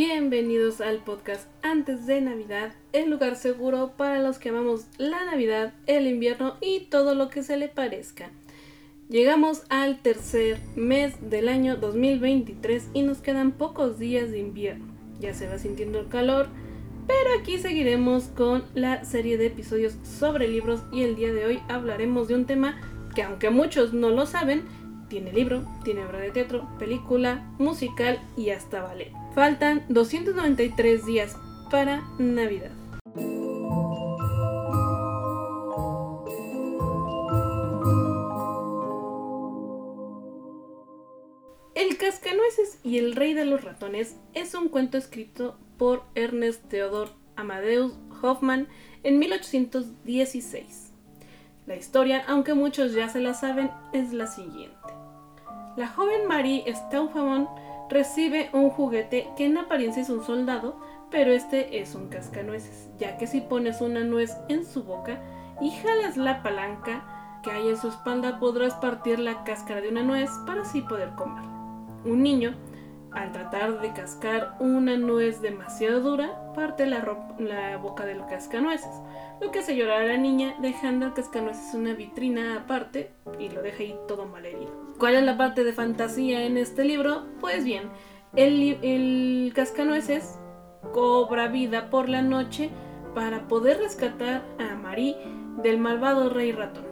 Bienvenidos 0.00 0.80
al 0.80 0.98
podcast 0.98 1.48
Antes 1.60 2.06
de 2.06 2.20
Navidad, 2.20 2.72
el 2.92 3.10
lugar 3.10 3.34
seguro 3.34 3.94
para 3.96 4.22
los 4.22 4.38
que 4.38 4.50
amamos 4.50 4.86
la 4.96 5.24
Navidad, 5.24 5.74
el 5.88 6.06
invierno 6.06 6.54
y 6.60 6.82
todo 6.88 7.16
lo 7.16 7.30
que 7.30 7.42
se 7.42 7.56
le 7.56 7.66
parezca. 7.66 8.30
Llegamos 9.08 9.64
al 9.70 10.00
tercer 10.00 10.60
mes 10.76 11.16
del 11.28 11.48
año 11.48 11.74
2023 11.78 12.90
y 12.94 13.02
nos 13.02 13.18
quedan 13.18 13.50
pocos 13.50 13.98
días 13.98 14.30
de 14.30 14.38
invierno. 14.38 14.86
Ya 15.18 15.34
se 15.34 15.48
va 15.48 15.58
sintiendo 15.58 15.98
el 15.98 16.06
calor, 16.06 16.46
pero 17.08 17.40
aquí 17.40 17.58
seguiremos 17.58 18.26
con 18.36 18.62
la 18.74 19.04
serie 19.04 19.36
de 19.36 19.46
episodios 19.46 19.96
sobre 20.04 20.46
libros 20.46 20.80
y 20.92 21.02
el 21.02 21.16
día 21.16 21.32
de 21.32 21.44
hoy 21.44 21.58
hablaremos 21.68 22.28
de 22.28 22.36
un 22.36 22.44
tema 22.44 22.80
que 23.16 23.24
aunque 23.24 23.50
muchos 23.50 23.92
no 23.92 24.10
lo 24.10 24.26
saben, 24.26 24.62
tiene 25.08 25.32
libro, 25.32 25.66
tiene 25.82 26.04
obra 26.04 26.20
de 26.20 26.30
teatro, 26.30 26.68
película, 26.78 27.50
musical 27.58 28.20
y 28.36 28.50
hasta 28.50 28.80
ballet. 28.80 29.10
Faltan 29.38 29.84
293 29.88 31.06
días 31.06 31.36
para 31.70 32.02
Navidad. 32.18 32.72
El 41.76 41.96
cascanueces 41.98 42.80
y 42.82 42.98
el 42.98 43.14
rey 43.14 43.32
de 43.32 43.44
los 43.44 43.62
ratones 43.62 44.16
es 44.34 44.54
un 44.54 44.68
cuento 44.70 44.98
escrito 44.98 45.56
por 45.76 46.02
Ernest 46.16 46.64
Theodor 46.68 47.10
Amadeus 47.36 47.92
Hoffmann 48.20 48.66
en 49.04 49.20
1816. 49.20 50.92
La 51.68 51.76
historia, 51.76 52.24
aunque 52.26 52.54
muchos 52.54 52.92
ya 52.92 53.08
se 53.08 53.20
la 53.20 53.34
saben, 53.34 53.70
es 53.92 54.12
la 54.12 54.26
siguiente. 54.26 54.74
La 55.76 55.86
joven 55.86 56.26
Marie 56.26 56.64
Stauffenberg 56.74 57.67
recibe 57.88 58.50
un 58.52 58.70
juguete 58.70 59.28
que 59.36 59.46
en 59.46 59.58
apariencia 59.58 60.02
es 60.02 60.10
un 60.10 60.24
soldado, 60.24 60.78
pero 61.10 61.32
este 61.32 61.80
es 61.80 61.94
un 61.94 62.08
cascanueces, 62.08 62.90
ya 62.98 63.16
que 63.16 63.26
si 63.26 63.40
pones 63.40 63.80
una 63.80 64.04
nuez 64.04 64.36
en 64.48 64.64
su 64.64 64.84
boca 64.84 65.20
y 65.60 65.70
jalas 65.70 66.16
la 66.16 66.42
palanca 66.42 67.40
que 67.42 67.50
hay 67.50 67.68
en 67.68 67.76
su 67.76 67.88
espalda 67.88 68.38
podrás 68.38 68.74
partir 68.74 69.18
la 69.18 69.44
cáscara 69.44 69.80
de 69.80 69.88
una 69.88 70.02
nuez 70.02 70.30
para 70.46 70.62
así 70.62 70.82
poder 70.82 71.10
comer. 71.14 71.44
Un 72.04 72.22
niño, 72.22 72.54
al 73.12 73.32
tratar 73.32 73.80
de 73.80 73.92
cascar 73.92 74.56
una 74.60 74.96
nuez 74.96 75.40
demasiado 75.40 76.00
dura, 76.00 76.52
parte 76.54 76.86
la, 76.86 77.02
boca 77.80 78.04
del 78.04 78.24
cascanueces, 78.26 78.90
lo 79.40 79.50
que 79.50 79.60
hace 79.60 79.76
llorar 79.76 80.02
a 80.02 80.06
la 80.06 80.16
niña 80.16 80.54
dejando 80.60 81.06
al 81.06 81.14
cascanueces 81.14 81.74
una 81.74 81.94
vitrina 81.94 82.56
aparte 82.56 83.12
y 83.38 83.48
lo 83.48 83.62
deja 83.62 83.82
ahí 83.82 83.96
todo 84.06 84.26
malherido. 84.26 84.87
¿Cuál 84.98 85.14
es 85.14 85.22
la 85.22 85.36
parte 85.36 85.62
de 85.62 85.72
fantasía 85.72 86.44
en 86.44 86.56
este 86.56 86.84
libro? 86.84 87.22
Pues 87.40 87.64
bien, 87.64 87.84
el, 88.34 88.78
el 88.82 89.52
cascanueces 89.54 90.40
cobra 90.92 91.46
vida 91.46 91.88
por 91.88 92.08
la 92.08 92.20
noche 92.20 92.70
para 93.14 93.46
poder 93.46 93.78
rescatar 93.78 94.42
a 94.58 94.74
Marie 94.74 95.16
del 95.62 95.78
malvado 95.78 96.30
rey 96.30 96.50
ratón. 96.50 96.84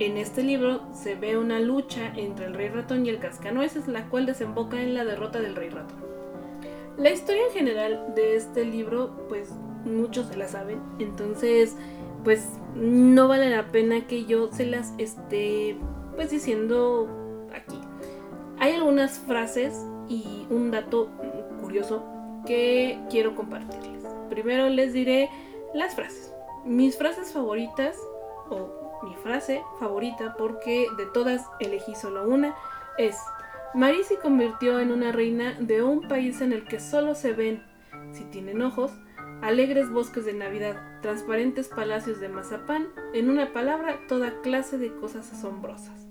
En 0.00 0.16
este 0.16 0.42
libro 0.42 0.82
se 0.92 1.14
ve 1.14 1.38
una 1.38 1.60
lucha 1.60 2.12
entre 2.16 2.46
el 2.46 2.54
rey 2.54 2.70
ratón 2.70 3.06
y 3.06 3.10
el 3.10 3.20
cascanueces, 3.20 3.86
la 3.86 4.08
cual 4.08 4.26
desemboca 4.26 4.82
en 4.82 4.94
la 4.94 5.04
derrota 5.04 5.40
del 5.40 5.54
rey 5.54 5.68
ratón. 5.68 6.02
La 6.96 7.10
historia 7.10 7.46
en 7.46 7.52
general 7.52 8.14
de 8.16 8.34
este 8.34 8.64
libro, 8.64 9.26
pues 9.28 9.52
muchos 9.84 10.26
se 10.26 10.36
la 10.36 10.48
saben, 10.48 10.80
entonces 10.98 11.76
pues 12.24 12.48
no 12.74 13.28
vale 13.28 13.48
la 13.50 13.70
pena 13.70 14.06
que 14.08 14.24
yo 14.24 14.50
se 14.52 14.66
las 14.66 14.92
esté 14.98 15.76
pues 16.14 16.30
diciendo 16.30 17.08
aquí. 17.56 17.80
Hay 18.58 18.74
algunas 18.74 19.18
frases 19.18 19.74
y 20.08 20.46
un 20.50 20.70
dato 20.70 21.08
curioso 21.60 22.04
que 22.46 22.98
quiero 23.10 23.34
compartirles. 23.34 24.04
Primero 24.28 24.68
les 24.68 24.92
diré 24.92 25.30
las 25.74 25.94
frases. 25.94 26.32
Mis 26.64 26.96
frases 26.96 27.32
favoritas, 27.32 27.96
o 28.50 29.00
mi 29.02 29.14
frase 29.16 29.62
favorita, 29.78 30.36
porque 30.36 30.86
de 30.96 31.06
todas 31.06 31.42
elegí 31.60 31.94
solo 31.94 32.28
una, 32.28 32.54
es, 32.98 33.16
Marie 33.74 34.04
se 34.04 34.16
convirtió 34.16 34.80
en 34.80 34.92
una 34.92 35.12
reina 35.12 35.56
de 35.58 35.82
un 35.82 36.06
país 36.06 36.40
en 36.40 36.52
el 36.52 36.64
que 36.64 36.78
solo 36.78 37.14
se 37.14 37.32
ven, 37.32 37.62
si 38.12 38.24
tienen 38.24 38.62
ojos, 38.62 38.92
alegres 39.40 39.90
bosques 39.90 40.24
de 40.24 40.34
Navidad, 40.34 40.76
transparentes 41.00 41.68
palacios 41.68 42.20
de 42.20 42.28
mazapán, 42.28 42.88
en 43.12 43.30
una 43.30 43.52
palabra, 43.52 43.98
toda 44.08 44.40
clase 44.42 44.78
de 44.78 44.94
cosas 44.94 45.32
asombrosas. 45.32 46.01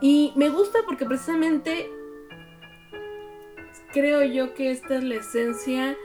Y 0.00 0.32
me 0.36 0.50
gusta 0.50 0.80
porque 0.84 1.06
precisamente 1.06 1.90
creo 3.92 4.22
yo 4.22 4.54
que 4.54 4.70
esta 4.70 4.96
es 4.96 5.04
la 5.04 5.14
esencia 5.14 5.96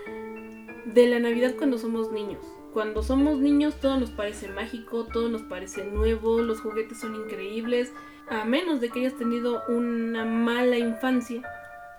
de 0.85 1.07
la 1.07 1.19
Navidad 1.19 1.55
cuando 1.57 1.77
somos 1.77 2.11
niños. 2.11 2.43
Cuando 2.73 3.03
somos 3.03 3.39
niños 3.39 3.75
todo 3.81 3.97
nos 3.99 4.11
parece 4.11 4.47
mágico, 4.47 5.05
todo 5.05 5.27
nos 5.27 5.41
parece 5.43 5.83
nuevo, 5.83 6.41
los 6.41 6.61
juguetes 6.61 7.01
son 7.01 7.15
increíbles, 7.15 7.91
a 8.29 8.45
menos 8.45 8.79
de 8.79 8.89
que 8.89 9.01
hayas 9.01 9.17
tenido 9.17 9.63
una 9.67 10.23
mala 10.23 10.77
infancia, 10.77 11.41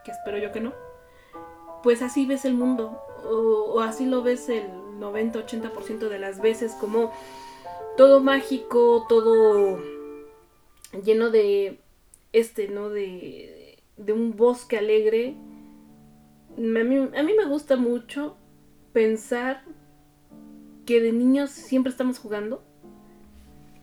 que 0.02 0.12
espero 0.12 0.38
yo 0.38 0.50
que 0.50 0.60
no. 0.60 0.72
Pues 1.82 2.00
así 2.00 2.25
ves 2.25 2.47
el 2.47 2.54
mundo, 2.54 2.98
o, 3.25 3.81
así 3.81 4.06
lo 4.06 4.22
ves 4.22 4.48
el 4.48 4.64
90-80% 4.98 6.08
de 6.08 6.19
las 6.19 6.41
veces, 6.41 6.72
como 6.81 7.12
todo 7.98 8.20
mágico, 8.20 9.04
todo 9.10 9.78
lleno 11.04 11.28
de 11.28 11.81
este, 12.32 12.69
¿no? 12.69 12.88
De, 12.88 13.82
de 13.97 14.12
un 14.12 14.37
bosque 14.37 14.78
alegre. 14.78 15.37
A 16.56 16.60
mí, 16.60 16.97
a 17.16 17.22
mí 17.22 17.32
me 17.37 17.47
gusta 17.47 17.76
mucho 17.76 18.37
pensar 18.93 19.62
que 20.87 21.00
de 21.00 21.12
niños 21.12 21.50
siempre 21.50 21.91
estamos 21.91 22.19
jugando. 22.19 22.62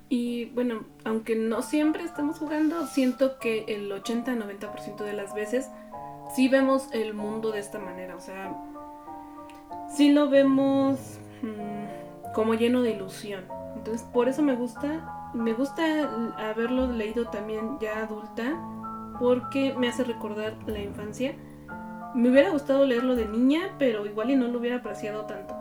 Y 0.09 0.45
bueno, 0.45 0.85
aunque 1.03 1.35
no 1.35 1.61
siempre 1.61 2.03
estamos 2.03 2.39
jugando, 2.39 2.87
siento 2.87 3.37
que 3.37 3.65
el 3.67 3.91
80-90% 3.91 5.03
de 5.03 5.13
las 5.13 5.35
veces 5.35 5.69
sí 6.35 6.49
vemos 6.49 6.89
el 6.93 7.13
mundo 7.13 7.51
de 7.51 7.59
esta 7.59 7.79
manera. 7.79 8.15
O 8.15 8.19
sea, 8.19 8.55
sí 9.95 10.11
lo 10.11 10.29
vemos 10.29 11.19
mm, 11.43 12.33
como 12.33 12.55
lleno 12.55 12.81
de 12.81 12.91
ilusión. 12.91 13.45
Entonces, 13.75 14.05
por 14.11 14.27
eso 14.27 14.41
me 14.41 14.55
gusta 14.55 15.18
me 15.33 15.53
gusta 15.53 16.09
haberlo 16.37 16.87
leído 16.87 17.25
también 17.29 17.77
ya 17.79 18.03
adulta 18.03 18.59
porque 19.19 19.73
me 19.77 19.87
hace 19.89 20.03
recordar 20.03 20.57
la 20.65 20.79
infancia. 20.79 21.35
Me 22.15 22.29
hubiera 22.29 22.49
gustado 22.49 22.85
leerlo 22.85 23.15
de 23.15 23.27
niña, 23.27 23.75
pero 23.77 24.05
igual 24.05 24.31
y 24.31 24.35
no 24.35 24.47
lo 24.47 24.59
hubiera 24.59 24.77
apreciado 24.77 25.25
tanto. 25.25 25.55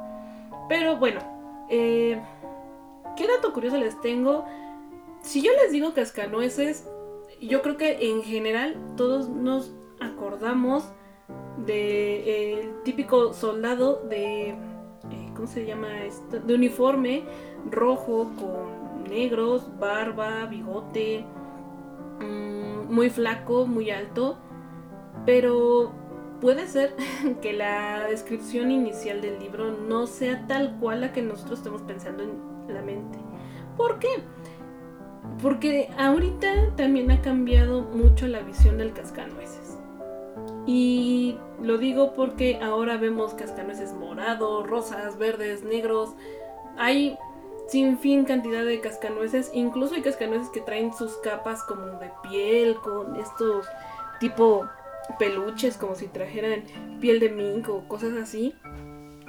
Pero 0.69 0.97
bueno, 0.97 1.21
eh, 1.69 2.21
¿qué 3.17 3.27
dato 3.27 3.53
curioso 3.53 3.77
les 3.77 4.01
tengo? 4.01 4.45
Si 5.21 5.43
yo 5.43 5.51
les 5.63 5.73
digo 5.73 5.93
cascanueces, 5.93 6.89
yo 7.41 7.63
creo 7.63 7.77
que 7.77 8.11
en 8.11 8.23
general 8.23 8.77
todos 8.97 9.29
nos 9.29 9.75
acordamos 10.01 10.85
del 11.59 11.67
de, 11.67 12.75
típico 12.85 13.35
soldado 13.35 14.03
de, 14.09 14.51
eh, 14.51 14.57
¿cómo 15.35 15.47
se 15.47 15.67
llama 15.67 16.05
esto? 16.05 16.39
De 16.41 16.55
uniforme 16.55 17.25
rojo 17.71 18.31
con 18.39 18.88
negros, 19.09 19.69
barba, 19.79 20.47
bigote, 20.47 21.25
mm, 22.21 22.93
muy 22.93 23.11
flaco, 23.11 23.67
muy 23.67 23.91
alto, 23.91 24.39
pero 25.27 25.93
puede 26.41 26.67
ser 26.67 26.95
que 27.43 27.53
la 27.53 28.07
descripción 28.09 28.71
inicial 28.71 29.21
del 29.21 29.39
libro 29.39 29.73
no 29.73 30.07
sea 30.07 30.47
tal 30.47 30.77
cual 30.81 31.03
la 31.03 31.13
que 31.13 31.23
nosotros 31.23 31.59
estamos 31.59 31.83
pensando 31.83 32.23
en 32.23 32.75
la 32.75 32.83
mente. 32.83 33.19
¿Por 33.77 33.99
qué? 33.99 34.09
Porque 35.43 35.89
ahorita 35.97 36.75
también 36.77 37.11
ha 37.11 37.21
cambiado 37.23 37.83
mucho 37.83 38.27
la 38.27 38.41
visión 38.41 38.79
del 38.79 38.93
cascanueces. 38.93 39.79
Y 40.67 41.39
lo 41.63 41.79
digo 41.79 42.13
porque 42.13 42.59
ahora 42.63 42.97
vemos 42.97 43.35
cascanueces 43.35 43.93
morados, 43.95 44.67
rosas, 44.67 45.17
verdes, 45.17 45.63
negros. 45.63 46.15
Hay 46.77 47.17
sin 47.69 47.99
fin 47.99 48.25
cantidad 48.25 48.65
de 48.65 48.81
cascanueces. 48.81 49.51
Incluso 49.55 49.95
hay 49.95 50.03
cascanueces 50.03 50.49
que 50.51 50.61
traen 50.61 50.93
sus 50.93 51.17
capas 51.19 51.63
como 51.63 51.87
de 51.99 52.11
piel, 52.23 52.77
con 52.77 53.17
estos 53.17 53.67
tipo 54.21 54.69
peluches, 55.19 55.77
como 55.77 55.95
si 55.95 56.09
trajeran 56.09 56.65
piel 57.01 57.21
de 57.21 57.29
mink 57.29 57.69
o 57.69 57.87
cosas 57.87 58.15
así. 58.15 58.55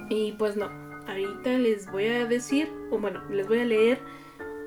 Y 0.10 0.32
pues 0.34 0.56
no, 0.56 0.70
ahorita 1.08 1.52
les 1.52 1.92
voy 1.92 2.08
a 2.08 2.26
decir, 2.26 2.72
o 2.92 2.98
bueno, 2.98 3.24
les 3.30 3.48
voy 3.48 3.60
a 3.60 3.66
leer 3.66 4.00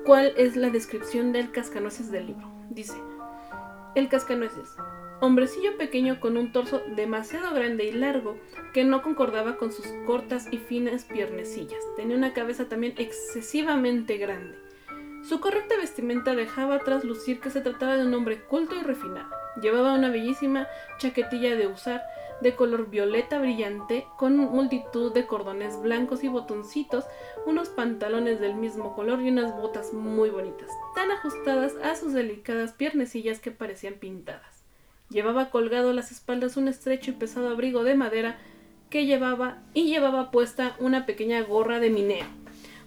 cuál 0.05 0.33
es 0.37 0.55
la 0.55 0.69
descripción 0.69 1.33
del 1.33 1.51
cascanueces 1.51 2.11
del 2.11 2.27
libro. 2.27 2.47
Dice, 2.69 2.95
el 3.95 4.07
cascanueces 4.07 4.75
hombrecillo 5.23 5.77
pequeño 5.77 6.19
con 6.19 6.35
un 6.35 6.51
torso 6.51 6.81
demasiado 6.97 7.53
grande 7.53 7.85
y 7.85 7.93
largo 7.93 8.35
que 8.73 8.83
no 8.83 9.01
concordaba 9.01 9.55
con 9.55 9.71
sus 9.71 9.87
cortas 10.05 10.47
y 10.51 10.57
finas 10.57 11.05
piernecillas. 11.05 11.79
Tenía 11.95 12.17
una 12.17 12.33
cabeza 12.33 12.67
también 12.67 12.93
excesivamente 12.97 14.17
grande. 14.17 14.57
Su 15.23 15.39
correcta 15.39 15.77
vestimenta 15.77 16.35
dejaba 16.35 16.79
traslucir 16.79 17.39
que 17.39 17.51
se 17.51 17.61
trataba 17.61 17.95
de 17.95 18.05
un 18.05 18.13
hombre 18.13 18.41
culto 18.41 18.75
y 18.75 18.81
refinado. 18.83 19.29
Llevaba 19.61 19.93
una 19.93 20.09
bellísima 20.09 20.67
chaquetilla 20.97 21.55
de 21.55 21.67
usar 21.67 22.03
de 22.41 22.57
color 22.57 22.89
violeta 22.89 23.39
brillante 23.39 24.05
con 24.17 24.35
multitud 24.35 25.13
de 25.13 25.25
cordones 25.25 25.81
blancos 25.81 26.25
y 26.25 26.27
botoncitos, 26.27 27.05
unos 27.45 27.69
pantalones 27.69 28.41
del 28.41 28.55
mismo 28.55 28.93
color 28.93 29.21
y 29.21 29.29
unas 29.29 29.55
botas 29.55 29.93
muy 29.93 30.29
bonitas, 30.31 30.69
tan 30.95 31.11
ajustadas 31.11 31.75
a 31.81 31.95
sus 31.95 32.11
delicadas 32.11 32.73
piernecillas 32.73 33.39
que 33.39 33.51
parecían 33.51 33.93
pintadas. 33.93 34.52
Llevaba 35.09 35.49
colgado 35.49 35.91
a 35.91 35.93
las 35.93 36.11
espaldas 36.11 36.57
un 36.57 36.67
estrecho 36.67 37.11
y 37.11 37.13
pesado 37.13 37.49
abrigo 37.49 37.83
de 37.83 37.95
madera 37.95 38.37
que 38.89 39.05
llevaba 39.05 39.57
y 39.73 39.85
llevaba 39.85 40.31
puesta 40.31 40.75
una 40.79 41.05
pequeña 41.05 41.41
gorra 41.41 41.79
de 41.79 41.89
minero. 41.89 42.27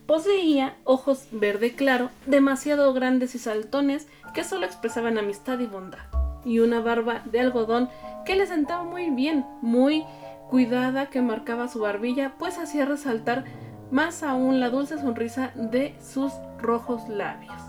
Poseía 0.07 0.77
ojos 0.85 1.27
verde 1.33 1.75
claro, 1.75 2.11
demasiado 2.27 2.93
grandes 2.93 3.35
y 3.35 3.39
saltones 3.39 4.07
que 4.35 4.45
solo 4.45 4.65
expresaban 4.65 5.19
amistad 5.19 5.59
y 5.59 5.67
bondad, 5.67 6.07
y 6.45 6.61
una 6.61 6.81
barba 6.81 7.23
de 7.25 7.41
algodón 7.41 7.89
que 8.25 8.37
le 8.37 8.47
sentaba 8.47 8.85
muy 8.85 9.11
bien, 9.11 9.45
muy 9.63 10.05
cuidada 10.49 11.07
que 11.07 11.23
marcaba 11.23 11.67
su 11.67 11.81
barbilla, 11.81 12.35
pues 12.39 12.59
hacía 12.59 12.85
resaltar 12.85 13.45
más 13.91 14.23
aún 14.23 14.61
la 14.61 14.71
dulce 14.71 14.99
sonrisa 14.99 15.51
de 15.57 15.97
sus 16.01 16.33
rojos 16.61 17.09
labios, 17.09 17.61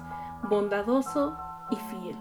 bondadoso 0.44 1.36
y 1.72 1.76
fiel. 1.76 2.16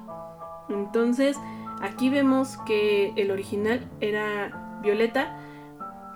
Entonces, 0.71 1.37
aquí 1.81 2.09
vemos 2.09 2.57
que 2.67 3.13
el 3.17 3.31
original 3.31 3.81
era 4.01 4.81
violeta 4.83 5.39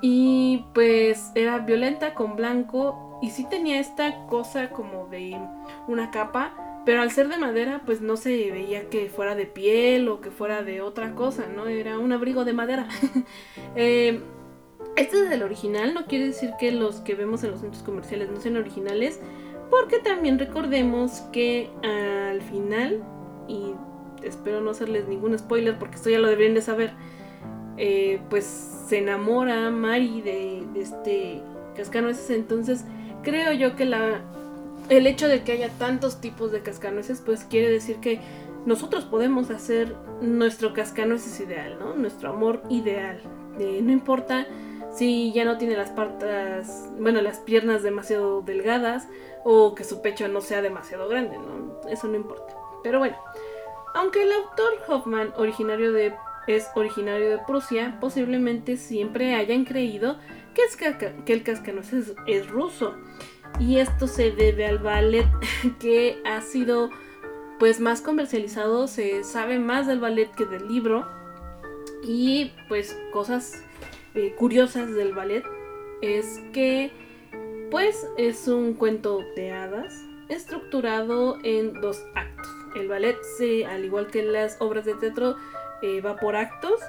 y 0.03 0.65
pues 0.75 1.31
era 1.35 1.59
violenta 1.59 2.15
con 2.15 2.37
blanco 2.37 3.19
y 3.23 3.31
sí 3.31 3.47
tenía 3.49 3.81
esta 3.81 4.27
cosa 4.27 4.71
como 4.71 5.07
de 5.07 5.37
una 5.89 6.11
capa, 6.11 6.83
pero 6.87 7.03
al 7.03 7.11
ser 7.11 7.29
de 7.29 7.37
madera 7.37 7.83
pues 7.85 8.01
no 8.01 8.17
se 8.17 8.51
veía 8.51 8.89
que 8.89 9.11
fuera 9.11 9.35
de 9.35 9.47
piel 9.47 10.09
o 10.09 10.21
que 10.21 10.31
fuera 10.31 10.63
de 10.63 10.81
otra 10.81 11.15
cosa, 11.15 11.47
¿no? 11.55 11.67
Era 11.67 11.99
un 11.99 12.13
abrigo 12.13 12.45
de 12.45 12.53
madera. 12.55 12.89
este 13.77 15.25
es 15.25 15.31
el 15.31 15.43
original, 15.43 15.93
no 15.93 16.07
quiere 16.07 16.27
decir 16.27 16.53
que 16.59 16.73
los 16.73 16.97
que 17.01 17.15
vemos 17.15 17.45
en 17.45 17.51
los 17.51 17.61
centros 17.61 17.83
comerciales 17.83 18.31
no 18.31 18.41
sean 18.41 18.57
originales, 18.57 19.21
porque 19.71 19.99
también 19.99 20.39
recordemos 20.39 21.21
que 21.33 21.71
al 21.83 22.41
final, 22.43 23.03
y 23.47 23.75
espero 24.23 24.61
no 24.61 24.71
hacerles 24.71 25.09
ningún 25.09 25.39
spoiler 25.39 25.79
porque 25.79 25.97
esto 25.97 26.11
ya 26.11 26.19
lo 26.19 26.29
deberían 26.29 26.55
de 26.55 26.63
saber, 26.63 26.93
eh, 27.77 28.21
pues 28.29 28.45
se 28.45 28.99
enamora 28.99 29.71
Mari 29.71 30.21
de, 30.23 30.67
de 30.75 30.81
este 30.81 31.43
cascanueces, 31.77 32.31
entonces 32.31 32.85
creo 33.23 33.53
yo 33.53 33.77
que 33.77 33.85
la, 33.85 34.21
el 34.89 35.07
hecho 35.07 35.29
de 35.29 35.43
que 35.43 35.53
haya 35.53 35.69
tantos 35.79 36.21
tipos 36.21 36.53
de 36.53 36.63
cascanueces, 36.63 37.23
pues 37.25 37.45
quiere 37.45 37.71
decir 37.71 37.97
que 37.97 38.21
nosotros 38.67 39.05
podemos 39.05 39.51
hacer 39.51 39.95
nuestro 40.21 40.75
cascanueces 40.75 41.41
ideal, 41.41 41.79
¿no? 41.79 41.95
Nuestro 41.95 42.31
amor 42.31 42.63
ideal. 42.69 43.21
no 43.57 43.93
importa 43.93 44.47
si 44.93 45.33
ya 45.33 45.45
no 45.45 45.57
tiene 45.57 45.77
las 45.77 45.91
patas, 45.91 46.89
bueno, 46.99 47.23
las 47.23 47.39
piernas 47.39 47.83
demasiado 47.83 48.43
delgadas 48.43 49.09
o 49.45 49.75
que 49.75 49.85
su 49.85 50.03
pecho 50.03 50.29
no 50.29 50.41
sea 50.41 50.63
demasiado 50.63 51.09
grande. 51.09 51.39
Eso 51.89 52.09
no 52.09 52.17
importa. 52.17 52.55
Pero 52.83 52.99
bueno, 52.99 53.17
aunque 53.95 54.23
el 54.23 54.33
autor 54.33 54.73
Hoffman 54.89 55.29
es 56.47 56.67
originario 56.75 57.31
de 57.31 57.39
Prusia, 57.47 57.99
posiblemente 58.01 58.77
siempre 58.77 59.35
hayan 59.35 59.65
creído 59.65 60.19
que 60.55 61.33
el 61.33 61.43
cascanueces 61.43 62.15
es 62.27 62.49
ruso. 62.49 62.95
Y 63.59 63.79
esto 63.79 64.07
se 64.07 64.31
debe 64.31 64.67
al 64.67 64.79
ballet 64.79 65.27
que 65.81 66.21
ha 66.25 66.41
sido 66.41 66.91
pues 67.59 67.79
más 67.79 68.01
comercializado, 68.01 68.87
se 68.87 69.23
sabe 69.23 69.59
más 69.59 69.87
del 69.87 70.01
ballet 70.01 70.31
que 70.35 70.47
del 70.47 70.67
libro. 70.69 71.07
Y 72.03 72.53
pues 72.69 72.99
cosas 73.13 73.63
eh, 74.15 74.35
curiosas 74.37 74.95
del 74.95 75.15
ballet 75.15 75.45
es 76.01 76.41
que 76.53 76.91
pues 77.71 78.09
es 78.17 78.49
un 78.49 78.75
cuento 78.75 79.21
de 79.37 79.53
hadas 79.53 79.95
estructurado 80.29 81.39
en 81.43 81.81
dos 81.81 82.03
actos. 82.15 82.60
El 82.75 82.89
ballet, 82.89 83.17
se, 83.39 83.67
al 83.67 83.85
igual 83.85 84.09
que 84.09 84.23
las 84.23 84.57
obras 84.61 84.85
de 84.85 84.95
teatro, 84.95 85.37
eh, 85.83 86.01
va 86.01 86.17
por 86.17 86.37
actos. 86.37 86.81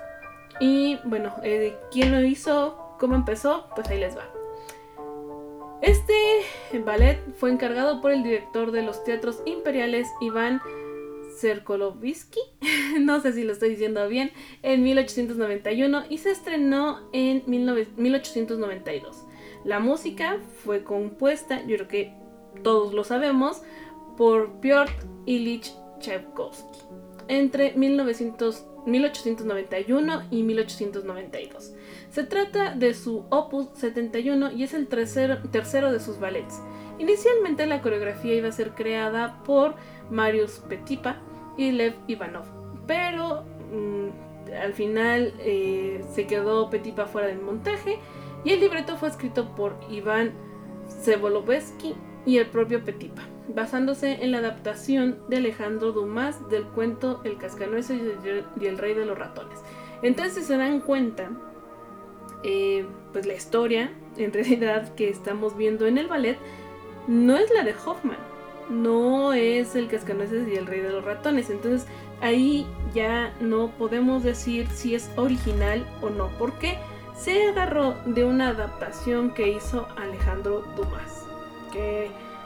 Y 0.59 0.99
bueno, 1.03 1.33
eh, 1.43 1.75
¿quién 1.91 2.11
lo 2.11 2.23
hizo? 2.23 2.95
¿Cómo 2.99 3.15
empezó? 3.15 3.67
Pues 3.75 3.87
ahí 3.89 3.99
les 3.99 4.15
va. 4.15 4.29
Este 5.81 6.13
ballet 6.85 7.19
fue 7.37 7.49
encargado 7.49 8.01
por 8.01 8.11
el 8.11 8.21
director 8.21 8.71
de 8.71 8.83
los 8.83 9.03
teatros 9.03 9.41
imperiales 9.45 10.07
Iván 10.21 10.61
Serkolovsky, 11.37 12.39
no 12.99 13.19
sé 13.19 13.33
si 13.33 13.43
lo 13.43 13.53
estoy 13.53 13.69
diciendo 13.69 14.07
bien, 14.07 14.31
en 14.61 14.83
1891 14.83 16.03
y 16.09 16.19
se 16.19 16.31
estrenó 16.31 16.99
en 17.13 17.43
1892. 17.47 19.25
La 19.63 19.79
música 19.79 20.37
fue 20.63 20.83
compuesta, 20.83 21.61
yo 21.65 21.77
creo 21.77 21.87
que 21.87 22.13
todos 22.63 22.93
lo 22.93 23.03
sabemos, 23.03 23.63
por 24.17 24.59
Piotr 24.59 24.91
Ilich 25.25 25.73
Tchaikovsky 25.99 26.91
entre 27.31 27.73
1891 27.75 30.23
y 30.31 30.43
1892. 30.43 31.73
Se 32.09 32.23
trata 32.25 32.75
de 32.75 32.93
su 32.93 33.23
opus 33.29 33.69
71 33.75 34.51
y 34.51 34.63
es 34.63 34.73
el 34.73 34.87
tercero, 34.87 35.37
de 35.91 36.01
sus 36.01 36.19
ballets. 36.19 36.61
Inicialmente 36.99 37.65
la 37.67 37.81
coreografía 37.81 38.35
iba 38.35 38.49
a 38.49 38.51
ser 38.51 38.71
creada 38.71 39.41
por 39.43 39.75
Marius 40.09 40.59
Petipa 40.67 41.21
y 41.57 41.71
Lev 41.71 41.95
Ivanov, 42.07 42.43
pero 42.85 43.45
mm, 43.71 44.09
al 44.61 44.73
final 44.73 45.33
eh, 45.39 46.03
se 46.13 46.27
quedó 46.27 46.69
Petipa 46.69 47.05
fuera 47.05 47.27
del 47.27 47.39
montaje 47.39 47.97
y 48.43 48.51
el 48.51 48.59
libreto 48.59 48.97
fue 48.97 49.07
escrito 49.07 49.55
por 49.55 49.77
Iván 49.89 50.33
Sebolovsky 50.87 51.95
y 52.25 52.35
el 52.37 52.47
propio 52.47 52.83
Petipa, 52.83 53.21
basándose 53.55 54.23
en 54.23 54.31
la 54.31 54.39
adaptación 54.39 55.19
de 55.27 55.37
Alejandro 55.37 55.91
Dumas 55.91 56.49
del 56.49 56.63
cuento 56.65 57.21
El 57.23 57.37
cascanueces 57.37 58.01
y 58.59 58.65
el 58.65 58.77
rey 58.77 58.93
de 58.93 59.05
los 59.05 59.17
ratones. 59.17 59.59
Entonces 60.01 60.45
se 60.45 60.57
dan 60.57 60.79
cuenta 60.79 61.29
eh, 62.43 62.85
pues 63.13 63.25
la 63.25 63.33
historia, 63.33 63.91
en 64.17 64.33
realidad, 64.33 64.93
que 64.95 65.09
estamos 65.09 65.55
viendo 65.57 65.85
en 65.85 65.97
el 65.97 66.07
ballet, 66.07 66.37
no 67.07 67.37
es 67.37 67.51
la 67.51 67.63
de 67.63 67.73
Hoffman, 67.85 68.17
no 68.69 69.33
es 69.33 69.75
el 69.75 69.87
cascanueces 69.87 70.47
y 70.47 70.55
el 70.55 70.65
rey 70.65 70.81
de 70.81 70.91
los 70.91 71.03
ratones. 71.03 71.49
Entonces 71.49 71.87
ahí 72.21 72.65
ya 72.93 73.33
no 73.39 73.71
podemos 73.77 74.23
decir 74.23 74.67
si 74.69 74.95
es 74.95 75.09
original 75.17 75.85
o 76.01 76.09
no, 76.09 76.29
porque 76.37 76.77
se 77.15 77.49
agarró 77.49 77.95
de 78.05 78.23
una 78.23 78.49
adaptación 78.49 79.33
que 79.33 79.49
hizo 79.49 79.87
Alejandro 79.97 80.63
Dumas. 80.75 81.27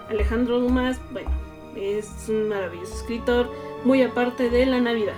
Alejandro 0.10 0.60
Dumas, 0.60 1.00
bueno, 1.12 1.30
es 1.76 2.10
un 2.30 2.50
maravilloso 2.50 2.96
escritor, 2.96 3.52
muy 3.84 4.02
aparte 4.02 4.50
de 4.50 4.66
la 4.66 4.80
Navidad. 4.80 5.16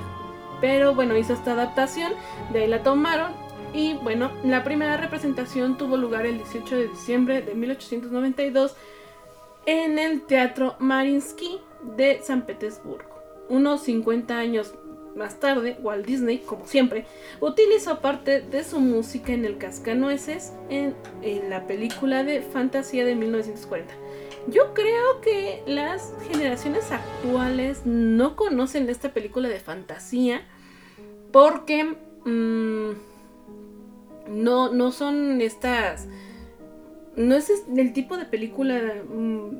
Pero 0.61 0.95
bueno, 0.95 1.17
hizo 1.17 1.33
esta 1.33 1.51
adaptación, 1.51 2.13
de 2.51 2.63
ahí 2.63 2.67
la 2.67 2.83
tomaron 2.83 3.33
y 3.73 3.93
bueno, 3.95 4.31
la 4.43 4.63
primera 4.63 4.97
representación 4.97 5.77
tuvo 5.77 5.97
lugar 5.97 6.25
el 6.25 6.37
18 6.37 6.75
de 6.75 6.87
diciembre 6.87 7.41
de 7.41 7.53
1892 7.53 8.75
en 9.65 9.99
el 9.99 10.21
Teatro 10.21 10.75
Marinsky 10.79 11.59
de 11.95 12.21
San 12.23 12.45
Petersburgo. 12.45 13.21
Unos 13.49 13.81
50 13.81 14.37
años 14.37 14.73
más 15.15 15.39
tarde, 15.39 15.77
Walt 15.81 16.05
Disney, 16.05 16.39
como 16.39 16.65
siempre, 16.65 17.05
utilizó 17.41 17.99
parte 17.99 18.41
de 18.41 18.63
su 18.63 18.79
música 18.79 19.33
en 19.33 19.45
el 19.45 19.57
Cascanueces 19.57 20.53
en, 20.69 20.95
en 21.21 21.49
la 21.49 21.65
película 21.67 22.23
de 22.23 22.41
fantasía 22.41 23.03
de 23.03 23.15
1940. 23.15 23.93
Yo 24.47 24.73
creo 24.73 25.21
que 25.21 25.63
las 25.67 26.13
generaciones 26.29 26.91
actuales 26.91 27.85
no 27.85 28.35
conocen 28.35 28.89
esta 28.89 29.13
película 29.13 29.49
de 29.49 29.59
fantasía 29.59 30.41
porque... 31.31 31.95
Mmm, 32.25 32.91
no, 34.29 34.71
no 34.71 34.91
son 34.91 35.41
estas. 35.41 36.07
No 37.15 37.35
es 37.35 37.51
el 37.75 37.93
tipo 37.93 38.17
de 38.17 38.25
película, 38.25 38.79
mm, 39.09 39.59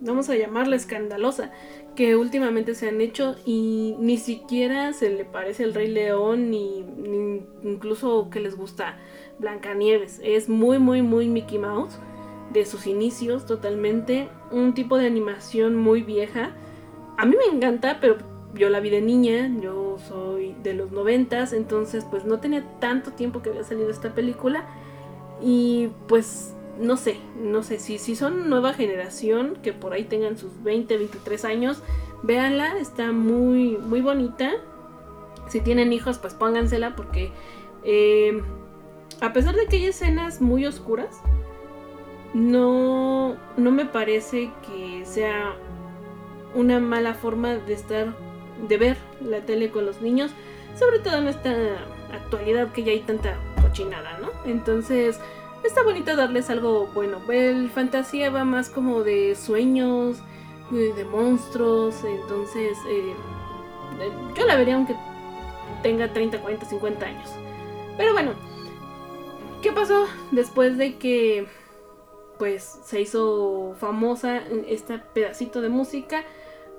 vamos 0.00 0.30
a 0.30 0.36
llamarla 0.36 0.76
escandalosa, 0.76 1.52
que 1.94 2.16
últimamente 2.16 2.74
se 2.74 2.88
han 2.88 3.00
hecho 3.00 3.36
y 3.44 3.96
ni 3.98 4.16
siquiera 4.16 4.92
se 4.92 5.10
le 5.10 5.24
parece 5.24 5.64
el 5.64 5.74
Rey 5.74 5.88
León, 5.88 6.50
ni 6.50 6.78
incluso 7.62 8.30
que 8.30 8.40
les 8.40 8.56
gusta 8.56 8.96
Blancanieves. 9.38 10.20
Es 10.24 10.48
muy, 10.48 10.78
muy, 10.78 11.02
muy 11.02 11.28
Mickey 11.28 11.58
Mouse 11.58 11.98
de 12.52 12.64
sus 12.64 12.86
inicios 12.86 13.46
totalmente. 13.46 14.28
Un 14.50 14.74
tipo 14.74 14.96
de 14.96 15.06
animación 15.06 15.76
muy 15.76 16.02
vieja. 16.02 16.52
A 17.16 17.26
mí 17.26 17.36
me 17.36 17.56
encanta, 17.56 17.98
pero 18.00 18.16
yo 18.54 18.68
la 18.70 18.80
vi 18.80 18.90
de 18.90 19.00
niña, 19.00 19.50
yo 19.60 19.98
soy 20.08 20.54
de 20.62 20.74
los 20.74 20.90
noventas, 20.90 21.52
entonces 21.52 22.04
pues 22.08 22.24
no 22.24 22.40
tenía 22.40 22.64
tanto 22.80 23.12
tiempo 23.12 23.42
que 23.42 23.50
había 23.50 23.64
salido 23.64 23.90
esta 23.90 24.14
película 24.14 24.64
y 25.42 25.90
pues 26.06 26.54
no 26.80 26.96
sé, 26.96 27.16
no 27.42 27.62
sé, 27.62 27.78
si, 27.78 27.98
si 27.98 28.14
son 28.14 28.48
nueva 28.48 28.72
generación, 28.72 29.58
que 29.62 29.72
por 29.72 29.92
ahí 29.92 30.04
tengan 30.04 30.38
sus 30.38 30.62
20, 30.62 30.96
23 30.96 31.44
años, 31.44 31.82
véanla, 32.22 32.78
está 32.78 33.12
muy, 33.12 33.76
muy 33.78 34.00
bonita. 34.00 34.52
Si 35.48 35.60
tienen 35.60 35.92
hijos, 35.92 36.18
pues 36.18 36.34
póngansela 36.34 36.94
porque 36.94 37.32
eh, 37.82 38.42
a 39.20 39.32
pesar 39.32 39.56
de 39.56 39.66
que 39.66 39.76
hay 39.76 39.86
escenas 39.86 40.40
muy 40.40 40.66
oscuras, 40.66 41.20
no, 42.34 43.36
no 43.56 43.70
me 43.70 43.84
parece 43.84 44.50
que 44.66 45.04
sea 45.04 45.54
una 46.54 46.80
mala 46.80 47.14
forma 47.14 47.54
de 47.54 47.72
estar, 47.72 48.14
de 48.66 48.76
ver 48.76 48.96
la 49.20 49.40
tele 49.40 49.70
con 49.70 49.86
los 49.86 50.00
niños, 50.00 50.30
sobre 50.78 50.98
todo 50.98 51.18
en 51.18 51.28
esta 51.28 51.52
actualidad 52.12 52.72
que 52.72 52.84
ya 52.84 52.92
hay 52.92 53.00
tanta 53.00 53.36
cochinada, 53.62 54.18
¿no? 54.18 54.30
Entonces, 54.44 55.20
está 55.64 55.82
bonito 55.82 56.16
darles 56.16 56.50
algo 56.50 56.86
bueno. 56.94 57.18
El 57.30 57.70
fantasía 57.70 58.30
va 58.30 58.44
más 58.44 58.70
como 58.70 59.02
de 59.02 59.34
sueños, 59.34 60.18
de 60.70 61.04
monstruos, 61.04 62.04
entonces 62.04 62.76
eh, 62.88 63.14
yo 64.36 64.46
la 64.46 64.56
vería 64.56 64.74
aunque 64.74 64.94
tenga 65.82 66.12
30, 66.12 66.40
40, 66.40 66.66
50 66.66 67.06
años. 67.06 67.30
Pero 67.96 68.12
bueno, 68.12 68.32
¿qué 69.62 69.72
pasó 69.72 70.06
después 70.30 70.76
de 70.76 70.96
que 70.96 71.46
pues 72.38 72.80
se 72.84 73.00
hizo 73.00 73.74
famosa 73.78 74.42
este 74.66 74.98
pedacito 74.98 75.60
de 75.60 75.68
música? 75.68 76.24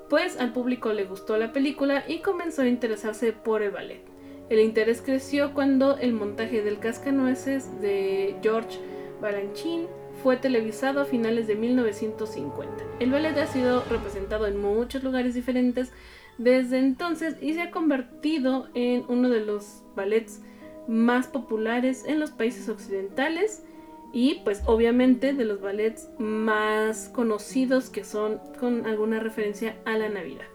Pues 0.10 0.40
al 0.40 0.54
público 0.54 0.92
le 0.94 1.06
gustó 1.06 1.38
la 1.38 1.54
película 1.54 2.04
y 2.08 2.20
comenzó 2.20 2.64
a 2.64 2.68
interesarse 2.68 3.34
por 3.34 3.62
el 3.62 3.72
ballet. 3.72 4.02
El 4.50 4.60
interés 4.60 5.02
creció 5.04 5.54
cuando 5.54 5.98
el 5.98 6.14
montaje 6.14 6.64
del 6.64 6.80
Cascanueces 6.80 7.82
de 7.82 8.36
George 8.42 8.80
Balanchine 9.22 9.88
fue 10.24 10.38
televisado 10.38 11.02
a 11.02 11.06
finales 11.06 11.48
de 11.48 11.56
1950. 11.56 12.84
El 13.00 13.12
ballet 13.12 13.38
ha 13.38 13.48
sido 13.48 13.84
representado 13.86 14.48
en 14.48 14.58
muchos 14.58 15.04
lugares 15.04 15.36
diferentes 15.36 15.92
desde 16.40 16.80
entonces 16.80 17.36
y 17.42 17.54
se 17.54 17.62
ha 17.62 17.72
convertido 17.72 18.70
en 18.74 19.06
uno 19.08 19.30
de 19.30 19.42
los 19.42 19.84
ballets 19.96 20.42
más 20.88 21.28
populares 21.28 22.06
en 22.06 22.20
los 22.20 22.32
países 22.32 22.70
occidentales 22.70 23.64
y 24.12 24.42
pues 24.44 24.64
obviamente 24.66 25.34
de 25.34 25.46
los 25.46 25.62
ballets 25.62 26.10
más 26.18 27.10
conocidos 27.10 27.90
que 27.90 28.04
son 28.04 28.40
con 28.60 28.86
alguna 28.86 29.20
referencia 29.20 29.78
a 29.86 29.98
la 29.98 30.10
Navidad. 30.10 30.46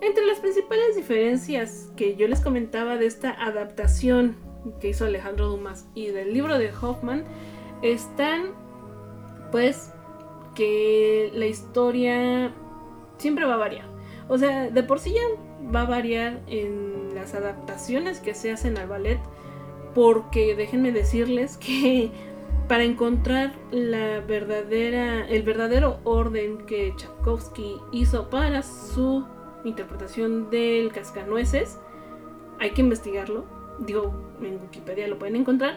Entre 0.00 0.26
las 0.26 0.40
principales 0.40 0.96
diferencias 0.96 1.90
que 1.96 2.16
yo 2.16 2.26
les 2.26 2.40
comentaba 2.40 2.96
de 2.96 3.06
esta 3.06 3.30
adaptación 3.30 4.36
que 4.80 4.88
hizo 4.88 5.04
Alejandro 5.04 5.48
Dumas 5.48 5.86
y 5.94 6.08
del 6.08 6.34
libro 6.34 6.58
de 6.58 6.70
Hoffman 6.72 7.24
están 7.82 8.52
pues 9.50 9.92
que 10.54 11.30
la 11.34 11.46
historia 11.46 12.52
siempre 13.18 13.44
va 13.44 13.54
a 13.54 13.58
variar. 13.58 13.86
O 14.28 14.38
sea, 14.38 14.70
de 14.70 14.82
por 14.82 14.98
sí 14.98 15.14
ya 15.14 15.70
va 15.74 15.82
a 15.82 15.86
variar 15.86 16.40
en 16.46 17.14
las 17.14 17.34
adaptaciones 17.34 18.20
que 18.20 18.34
se 18.34 18.50
hacen 18.50 18.78
al 18.78 18.88
ballet 18.88 19.20
porque 19.94 20.54
déjenme 20.54 20.92
decirles 20.92 21.56
que 21.58 22.10
para 22.68 22.84
encontrar 22.84 23.52
la 23.70 24.20
verdadera, 24.20 25.28
el 25.28 25.42
verdadero 25.42 26.00
orden 26.04 26.58
que 26.66 26.94
Tchaikovsky 26.96 27.76
hizo 27.92 28.30
para 28.30 28.62
su 28.62 29.26
interpretación 29.64 30.50
del 30.50 30.92
cascanueces, 30.92 31.78
hay 32.58 32.70
que 32.70 32.82
investigarlo. 32.82 33.44
Digo, 33.78 34.14
en 34.40 34.60
Wikipedia 34.60 35.08
lo 35.08 35.18
pueden 35.18 35.36
encontrar, 35.36 35.76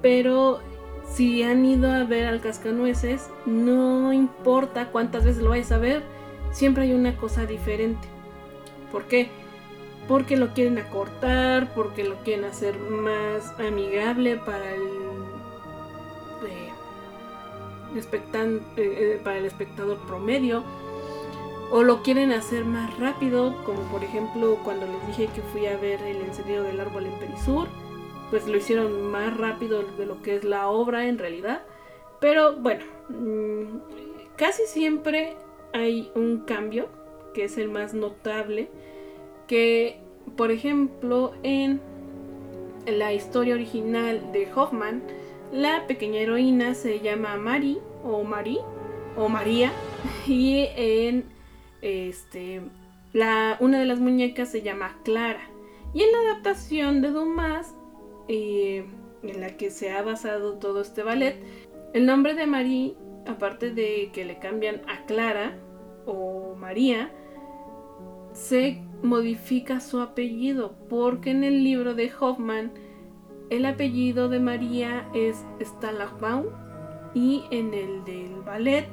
pero 0.00 0.60
si 1.08 1.42
han 1.42 1.64
ido 1.64 1.90
a 1.90 2.04
ver 2.04 2.26
al 2.26 2.40
cascanueces, 2.40 3.28
no 3.46 4.12
importa 4.12 4.90
cuántas 4.90 5.24
veces 5.24 5.42
lo 5.42 5.50
vayas 5.50 5.72
a 5.72 5.78
ver, 5.78 6.02
siempre 6.52 6.84
hay 6.84 6.94
una 6.94 7.16
cosa 7.16 7.46
diferente. 7.46 8.08
¿Por 8.90 9.04
qué? 9.04 9.28
Porque 10.08 10.36
lo 10.36 10.52
quieren 10.54 10.78
acortar, 10.78 11.72
porque 11.74 12.04
lo 12.04 12.16
quieren 12.22 12.44
hacer 12.44 12.78
más 12.78 13.54
amigable 13.60 14.36
para 14.36 14.74
el 14.74 15.11
eh, 17.96 18.60
eh, 18.76 19.20
para 19.22 19.38
el 19.38 19.44
espectador 19.44 19.98
promedio 20.06 20.64
o 21.70 21.82
lo 21.82 22.02
quieren 22.02 22.32
hacer 22.32 22.66
más 22.66 22.98
rápido, 22.98 23.54
como 23.64 23.80
por 23.90 24.04
ejemplo 24.04 24.58
cuando 24.62 24.86
les 24.86 25.06
dije 25.06 25.28
que 25.34 25.40
fui 25.40 25.66
a 25.66 25.76
ver 25.78 26.02
el 26.02 26.18
encendido 26.18 26.64
del 26.64 26.78
árbol 26.78 27.06
en 27.06 27.18
Perisur, 27.18 27.66
pues 28.30 28.46
lo 28.46 28.58
hicieron 28.58 29.10
más 29.10 29.34
rápido 29.36 29.82
de 29.82 30.04
lo 30.04 30.20
que 30.20 30.36
es 30.36 30.44
la 30.44 30.68
obra 30.68 31.06
en 31.06 31.18
realidad. 31.18 31.62
Pero 32.20 32.56
bueno, 32.56 32.84
mm, 33.08 34.36
casi 34.36 34.66
siempre 34.66 35.34
hay 35.72 36.10
un 36.14 36.40
cambio, 36.40 36.88
que 37.32 37.44
es 37.44 37.56
el 37.56 37.70
más 37.70 37.94
notable, 37.94 38.68
que 39.46 39.98
por 40.36 40.50
ejemplo 40.50 41.32
en 41.42 41.80
la 42.86 43.12
historia 43.14 43.54
original 43.54 44.30
de 44.32 44.52
Hoffman, 44.54 45.02
la 45.52 45.86
pequeña 45.86 46.20
heroína 46.20 46.74
se 46.74 47.00
llama 47.00 47.36
Mari 47.36 47.78
o 48.02 48.24
Mari 48.24 48.58
o 49.16 49.28
María 49.28 49.70
y 50.26 50.66
en 50.74 51.24
este, 51.82 52.62
la, 53.12 53.58
una 53.60 53.78
de 53.78 53.84
las 53.84 54.00
muñecas 54.00 54.50
se 54.50 54.62
llama 54.62 54.96
Clara. 55.04 55.42
Y 55.94 56.02
en 56.02 56.12
la 56.12 56.30
adaptación 56.30 57.02
de 57.02 57.10
Dumas, 57.10 57.74
eh, 58.28 58.86
en 59.22 59.40
la 59.40 59.56
que 59.58 59.70
se 59.70 59.92
ha 59.92 60.02
basado 60.02 60.54
todo 60.54 60.80
este 60.80 61.02
ballet, 61.02 61.36
el 61.92 62.06
nombre 62.06 62.34
de 62.34 62.46
Marie, 62.46 62.94
aparte 63.26 63.70
de 63.70 64.10
que 64.12 64.24
le 64.24 64.38
cambian 64.38 64.80
a 64.88 65.04
Clara 65.04 65.58
o 66.06 66.54
María, 66.56 67.12
se 68.32 68.82
modifica 69.02 69.80
su 69.80 70.00
apellido, 70.00 70.74
porque 70.88 71.30
en 71.30 71.44
el 71.44 71.62
libro 71.62 71.94
de 71.94 72.10
Hoffman 72.18 72.72
el 73.52 73.66
apellido 73.66 74.30
de 74.30 74.40
María 74.40 75.06
es 75.12 75.44
Stalagbaum 75.60 76.46
y 77.12 77.44
en 77.50 77.74
el 77.74 78.02
del 78.02 78.40
ballet 78.46 78.88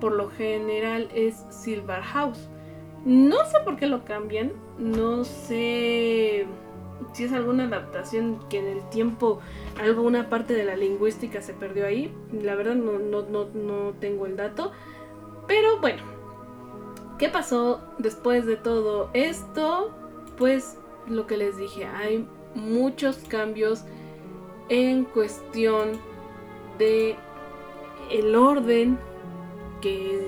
por 0.00 0.12
lo 0.12 0.30
general 0.30 1.08
es 1.12 1.44
Silverhouse. 1.50 2.48
No 3.04 3.44
sé 3.46 3.58
por 3.64 3.74
qué 3.74 3.88
lo 3.88 4.04
cambian, 4.04 4.52
no 4.78 5.24
sé 5.24 6.46
si 7.12 7.24
es 7.24 7.32
alguna 7.32 7.64
adaptación 7.64 8.38
que 8.48 8.60
en 8.60 8.66
el 8.66 8.88
tiempo 8.88 9.40
alguna 9.82 10.30
parte 10.30 10.54
de 10.54 10.62
la 10.62 10.76
lingüística 10.76 11.42
se 11.42 11.52
perdió 11.52 11.84
ahí. 11.84 12.14
La 12.32 12.54
verdad 12.54 12.76
no, 12.76 13.00
no, 13.00 13.24
no 13.24 13.94
tengo 13.98 14.26
el 14.26 14.36
dato. 14.36 14.70
Pero 15.48 15.80
bueno, 15.80 16.04
¿qué 17.18 17.28
pasó 17.30 17.80
después 17.98 18.46
de 18.46 18.54
todo 18.54 19.10
esto? 19.12 19.92
Pues 20.38 20.78
lo 21.08 21.26
que 21.26 21.36
les 21.36 21.56
dije, 21.56 21.86
hay 21.86 22.28
muchos 22.54 23.16
cambios 23.28 23.84
en 24.68 25.04
cuestión 25.04 25.92
de 26.78 27.16
el 28.10 28.34
orden 28.34 28.98
que, 29.80 30.20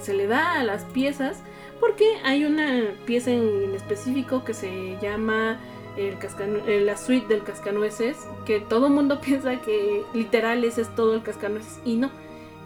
se 0.00 0.12
le 0.12 0.26
da 0.26 0.58
a 0.58 0.64
las 0.64 0.84
piezas, 0.86 1.40
porque 1.78 2.16
hay 2.24 2.44
una 2.44 2.94
pieza 3.06 3.30
en 3.30 3.74
específico 3.74 4.44
que 4.44 4.52
se 4.52 4.98
llama 5.00 5.60
el 5.96 6.86
la 6.86 6.96
suite 6.96 7.28
del 7.28 7.44
cascanueces, 7.44 8.16
que 8.44 8.58
todo 8.58 8.88
el 8.88 8.92
mundo 8.92 9.20
piensa 9.24 9.60
que 9.60 10.02
literal 10.12 10.64
ese 10.64 10.82
es 10.82 10.94
todo 10.96 11.14
el 11.14 11.22
cascanueces, 11.22 11.80
y 11.84 11.96
no. 11.96 12.10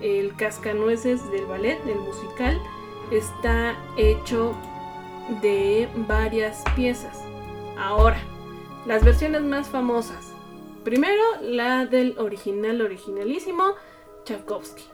El 0.01 0.35
cascanueces 0.37 1.29
del 1.31 1.45
ballet, 1.47 1.83
del 1.85 1.99
musical, 1.99 2.59
está 3.11 3.77
hecho 3.97 4.55
de 5.43 5.89
varias 6.09 6.65
piezas. 6.75 7.21
Ahora, 7.77 8.19
las 8.87 9.05
versiones 9.05 9.43
más 9.43 9.69
famosas. 9.69 10.28
Primero, 10.89 11.23
la 11.43 11.85
del 11.85 12.19
original, 12.19 12.81
originalísimo, 12.81 13.75
Tchaikovsky. 14.25 14.85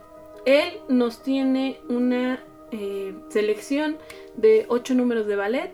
Él 0.45 0.81
nos 0.89 1.23
tiene 1.23 1.79
una 1.89 2.43
eh, 2.73 3.15
selección 3.29 3.99
de 4.37 4.67
ocho 4.69 4.95
números 4.95 5.29
de 5.29 5.37
ballet 5.37 5.71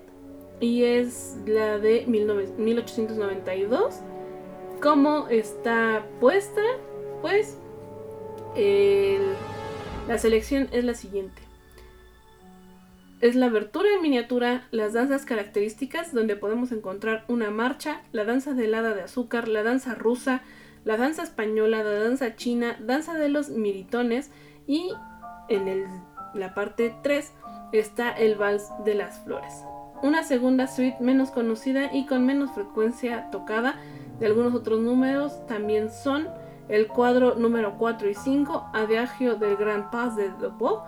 y 0.60 0.84
es 0.84 1.38
la 1.46 1.78
de 1.78 2.04
1892. 2.06 3.94
¿Cómo 4.82 5.26
está 5.28 6.06
puesta? 6.20 6.60
Pues 7.22 7.56
la 10.06 10.18
selección 10.18 10.68
es 10.70 10.84
la 10.84 10.92
siguiente. 10.92 11.39
Es 13.20 13.34
la 13.34 13.46
abertura 13.46 13.90
en 13.94 14.00
miniatura, 14.00 14.62
las 14.70 14.94
danzas 14.94 15.26
características 15.26 16.14
donde 16.14 16.36
podemos 16.36 16.72
encontrar 16.72 17.24
una 17.28 17.50
marcha, 17.50 18.00
la 18.12 18.24
danza 18.24 18.54
de 18.54 18.64
helada 18.64 18.94
de 18.94 19.02
azúcar, 19.02 19.46
la 19.46 19.62
danza 19.62 19.94
rusa, 19.94 20.40
la 20.86 20.96
danza 20.96 21.22
española, 21.22 21.84
la 21.84 21.90
danza 21.90 22.34
china, 22.36 22.78
danza 22.80 23.12
de 23.18 23.28
los 23.28 23.50
miritones, 23.50 24.30
y 24.66 24.90
en 25.50 25.84
la 26.32 26.54
parte 26.54 26.94
3 27.02 27.30
está 27.72 28.10
el 28.10 28.36
Vals 28.36 28.70
de 28.86 28.94
las 28.94 29.22
Flores. 29.22 29.52
Una 30.02 30.22
segunda 30.22 30.66
suite 30.66 30.96
menos 31.00 31.30
conocida 31.30 31.92
y 31.92 32.06
con 32.06 32.24
menos 32.24 32.52
frecuencia 32.52 33.30
tocada 33.30 33.78
de 34.18 34.26
algunos 34.26 34.54
otros 34.54 34.80
números 34.80 35.46
también 35.46 35.90
son 35.90 36.26
el 36.70 36.86
cuadro 36.86 37.34
número 37.34 37.76
4 37.76 38.08
y 38.08 38.14
5, 38.14 38.70
Adagio 38.72 39.34
del 39.34 39.56
Gran 39.56 39.90
Paz 39.90 40.16
de 40.16 40.30
Debo, 40.30 40.84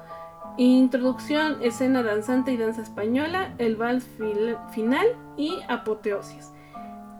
Introducción, 0.58 1.58
escena 1.62 2.02
danzante 2.02 2.52
y 2.52 2.56
danza 2.58 2.82
española, 2.82 3.54
el 3.58 3.76
vals 3.76 4.06
final 4.72 5.06
y 5.36 5.58
apoteosis. 5.68 6.52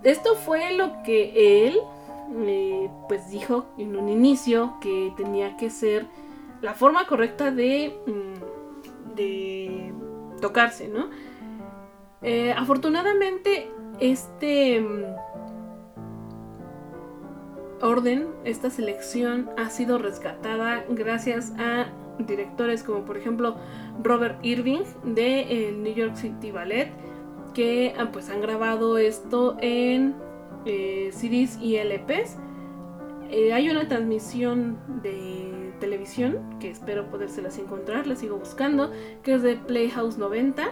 Esto 0.02 0.34
fue 0.34 0.76
lo 0.76 1.02
que 1.02 1.66
él 1.66 1.78
eh, 2.46 2.90
pues 3.08 3.30
dijo 3.30 3.66
en 3.78 3.96
un 3.96 4.08
inicio 4.08 4.74
que 4.80 5.12
tenía 5.16 5.56
que 5.56 5.70
ser 5.70 6.06
la 6.60 6.74
forma 6.74 7.06
correcta 7.06 7.50
de, 7.50 7.94
mm, 8.06 8.32
tocarse, 10.40 10.88
¿no? 10.88 11.08
Eh, 12.22 12.52
afortunadamente 12.56 13.70
este 14.00 14.80
mm, 14.80 15.04
orden, 17.82 18.28
esta 18.44 18.70
selección 18.70 19.50
ha 19.56 19.70
sido 19.70 19.98
rescatada 19.98 20.84
gracias 20.88 21.52
a 21.58 21.86
directores 22.26 22.82
como 22.82 23.04
por 23.04 23.16
ejemplo 23.16 23.56
Robert 24.02 24.38
Irving 24.42 24.82
de 25.04 25.68
el 25.68 25.82
New 25.82 25.94
York 25.94 26.16
City 26.16 26.50
Ballet 26.50 26.90
que 27.54 27.94
ah, 27.98 28.10
pues 28.12 28.30
han 28.30 28.40
grabado 28.40 28.98
esto 28.98 29.56
en 29.60 30.14
eh, 30.64 31.10
CDs 31.12 31.58
y 31.60 31.76
LPs. 31.76 32.38
Eh, 33.30 33.52
hay 33.52 33.70
una 33.70 33.88
transmisión 33.88 34.78
de 35.02 35.72
televisión 35.80 36.58
que 36.60 36.70
espero 36.70 37.10
podérselas 37.10 37.58
encontrar, 37.58 38.06
la 38.06 38.14
sigo 38.14 38.36
buscando, 38.36 38.92
que 39.22 39.34
es 39.34 39.42
de 39.42 39.56
Playhouse 39.56 40.18
90 40.18 40.70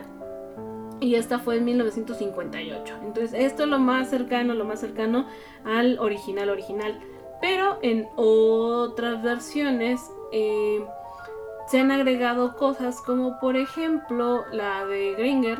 y 1.01 1.15
esta 1.15 1.39
fue 1.39 1.57
en 1.57 1.65
1958. 1.65 2.95
Entonces 3.03 3.33
esto 3.35 3.65
es 3.65 3.69
lo 3.69 3.79
más 3.79 4.11
cercano, 4.11 4.55
lo 4.55 4.65
más 4.65 4.81
cercano 4.81 5.27
al 5.65 5.99
original 5.99 6.51
original. 6.51 7.01
Pero 7.41 7.79
en 7.83 8.07
otras 8.17 9.23
versiones 9.23 10.01
eh, 10.31 10.85
se 11.71 11.79
han 11.79 11.93
agregado 11.93 12.57
cosas 12.57 13.01
como 13.01 13.39
por 13.39 13.57
ejemplo 13.57 14.45
la 14.53 14.85
de 14.87 15.15
Gringer 15.15 15.59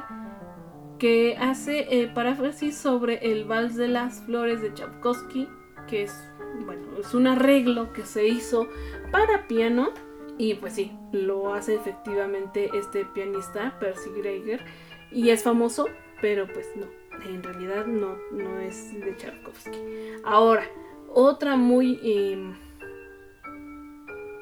que 0.99 1.37
hace 1.39 1.87
eh, 1.89 2.09
paráfrasis 2.09 2.77
sobre 2.77 3.31
el 3.31 3.45
vals 3.45 3.77
de 3.77 3.89
las 3.89 4.21
flores 4.23 4.61
de 4.61 4.75
Tchaikovsky 4.75 5.49
que 5.87 6.03
es 6.03 6.29
bueno 6.67 6.99
es 6.99 7.15
un 7.15 7.29
arreglo 7.29 7.93
que 7.93 8.05
se 8.05 8.27
hizo 8.27 8.67
para 9.13 9.47
piano 9.47 9.91
y 10.37 10.55
pues 10.55 10.75
sí 10.75 10.93
lo 11.13 11.55
hace 11.55 11.77
efectivamente 11.77 12.71
este 12.75 13.05
pianista 13.05 13.79
Percy 13.79 14.11
Greiger 14.17 14.65
y 15.13 15.31
es 15.31 15.45
famoso 15.45 15.87
pero 16.21 16.47
pues 16.53 16.67
no 16.75 16.87
en 17.25 17.43
realidad 17.43 17.87
no 17.87 18.17
no 18.33 18.59
es 18.59 18.99
de 18.99 19.15
Tchaikovsky. 19.17 19.79
Ahora 20.25 20.65
otra 21.13 21.57
muy 21.57 22.01
em, 22.03 22.55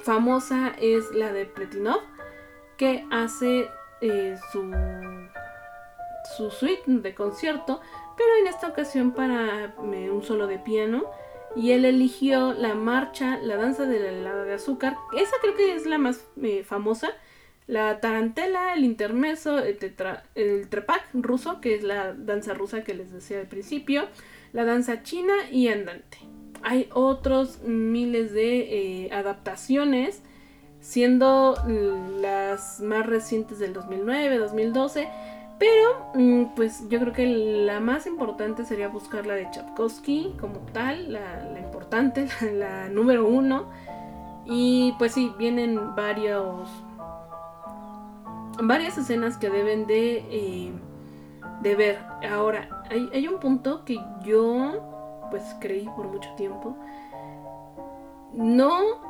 famosa 0.09 0.75
es 0.81 1.11
la 1.12 1.35
de 1.35 1.45
Pletinov, 1.45 2.00
que 2.79 3.05
hace 3.11 3.69
eh, 4.00 4.37
su, 4.50 4.75
su 6.35 6.50
suite 6.50 6.85
de 6.87 7.15
concierto, 7.15 7.83
pero 8.17 8.31
en 8.41 8.47
esta 8.47 8.69
ocasión 8.69 9.12
para 9.12 9.75
eh, 9.93 10.11
un 10.11 10.23
solo 10.23 10.47
de 10.47 10.59
piano. 10.59 11.05
Y 11.55 11.73
él 11.73 11.85
eligió 11.85 12.55
la 12.55 12.75
marcha, 12.75 13.38
la 13.43 13.57
danza 13.57 13.85
de 13.85 14.00
la 14.00 14.09
helada 14.09 14.45
de 14.45 14.55
azúcar. 14.55 14.97
Esa 15.15 15.37
creo 15.43 15.55
que 15.57 15.75
es 15.75 15.85
la 15.85 15.99
más 15.99 16.25
eh, 16.43 16.65
famosa. 16.65 17.11
La 17.67 18.00
tarantela, 18.00 18.73
el 18.73 18.85
intermeso, 18.85 19.59
el, 19.59 19.79
el 20.35 20.69
trepak 20.71 21.05
ruso, 21.12 21.61
que 21.61 21.75
es 21.75 21.83
la 21.83 22.15
danza 22.15 22.55
rusa 22.55 22.83
que 22.83 22.95
les 22.95 23.12
decía 23.12 23.41
al 23.41 23.47
principio. 23.47 24.09
La 24.55 24.65
danza 24.65 25.03
china 25.03 25.35
y 25.50 25.69
andante 25.69 26.17
hay 26.62 26.88
otros 26.93 27.62
miles 27.62 28.33
de 28.33 29.07
eh, 29.07 29.12
adaptaciones, 29.12 30.23
siendo 30.81 31.57
las 32.21 32.81
más 32.81 33.07
recientes 33.07 33.59
del 33.59 33.73
2009, 33.73 34.38
2012. 34.38 35.09
Pero, 35.59 36.12
mm, 36.14 36.55
pues 36.55 36.88
yo 36.88 37.01
creo 37.01 37.12
que 37.12 37.27
la 37.27 37.81
más 37.81 38.07
importante 38.07 38.64
sería 38.64 38.88
buscar 38.88 39.27
la 39.27 39.35
de 39.35 39.51
Chapkowski 39.51 40.37
como 40.40 40.59
tal, 40.73 41.12
la, 41.12 41.59
importante, 41.59 42.29
la, 42.55 42.88
número 42.88 43.27
uno. 43.27 43.66
Y 44.47 44.94
pues 44.99 45.12
sí, 45.12 45.33
vienen 45.38 45.94
varios. 45.94 46.68
varias 48.62 48.97
escenas 48.99 49.37
que 49.37 49.51
deben 49.51 49.87
de, 49.87 50.25
eh, 50.31 51.75
ver. 51.77 51.99
Ahora, 52.31 52.85
hay 52.90 53.29
un 53.29 53.40
punto 53.40 53.85
que 53.85 53.99
yo 54.25 54.98
pues 55.31 55.43
creí 55.61 55.88
por 55.97 56.09
mucho 56.09 56.31
tiempo. 56.37 56.77
No... 58.33 59.01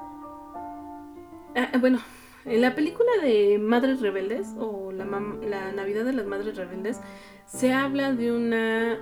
Ah, 1.57 1.70
bueno, 1.81 1.98
en 2.44 2.61
la 2.61 2.74
película 2.74 3.11
de 3.22 3.59
Madres 3.59 4.00
Rebeldes 4.00 4.54
o 4.59 4.92
la, 4.92 5.04
la 5.04 5.72
Navidad 5.72 6.04
de 6.04 6.12
las 6.12 6.26
Madres 6.26 6.57
Rebeldes 6.57 7.00
se 7.46 7.72
habla 7.72 8.12
de 8.12 8.33
una 8.33 8.98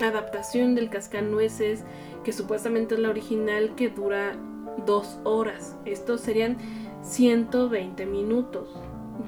adaptación 0.00 0.74
del 0.74 0.90
Cascanueces 0.90 1.84
que 2.24 2.32
supuestamente 2.32 2.94
es 2.94 3.00
la 3.00 3.10
original 3.10 3.74
que 3.76 3.88
dura 3.88 4.36
dos 4.84 5.18
horas. 5.24 5.76
Estos 5.84 6.20
serían 6.20 6.56
120 7.02 8.04
minutos. 8.06 8.68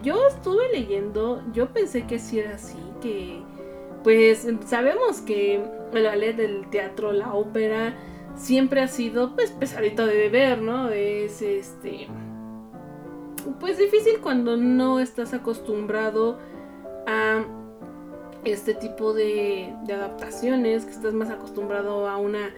Yo 0.03 0.27
estuve 0.27 0.69
leyendo, 0.71 1.43
yo 1.53 1.73
pensé 1.73 2.07
que 2.07 2.19
si 2.19 2.41
era 2.41 2.55
así, 2.55 2.79
que 3.01 3.43
pues 4.03 4.47
sabemos 4.67 5.21
que 5.21 5.63
el 5.93 6.05
ballet, 6.05 6.37
del 6.37 6.69
teatro, 6.71 7.13
la 7.13 7.35
ópera, 7.35 7.95
siempre 8.37 8.81
ha 8.81 8.89
sido 8.89 9.35
pues 9.35 9.51
pesadito 9.51 10.07
de 10.07 10.29
ver, 10.29 10.63
¿no? 10.63 10.91
Es 10.91 11.43
este 11.43 12.09
pues 13.61 13.79
difícil 13.79 14.21
cuando 14.21 14.57
no 14.57 15.01
estás 15.01 15.33
acostumbrado 15.33 16.39
a 17.07 17.45
este 18.45 18.75
tipo 18.75 19.15
de, 19.15 19.75
de, 19.85 19.95
adaptaciones, 19.95 20.85
que 20.85 20.93
estás 20.93 21.15
más 21.15 21.31
acostumbrado 21.31 22.09
a 22.09 22.19
una 22.19 22.51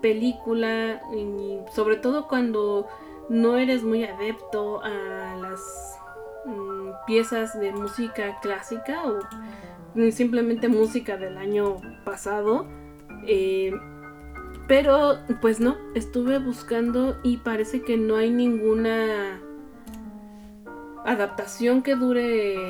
película 0.00 1.02
y 1.14 1.58
sobre 1.74 1.96
todo 1.96 2.28
cuando 2.28 2.86
no 3.28 3.56
eres 3.56 3.82
muy 3.82 4.04
adepto 4.04 4.80
a 4.82 5.36
las 5.40 5.98
mm, 6.46 6.90
piezas 7.06 7.58
de 7.58 7.72
música 7.72 8.38
clásica 8.40 9.04
o 9.04 9.18
simplemente 10.12 10.68
música 10.68 11.16
del 11.16 11.36
año 11.36 11.76
pasado. 12.04 12.66
Eh, 13.26 13.72
pero 14.68 15.18
pues 15.40 15.60
no, 15.60 15.76
estuve 15.94 16.38
buscando 16.38 17.18
y 17.22 17.38
parece 17.38 17.82
que 17.82 17.96
no 17.96 18.16
hay 18.16 18.30
ninguna 18.30 19.40
adaptación 21.04 21.82
que 21.82 21.94
dure 21.94 22.68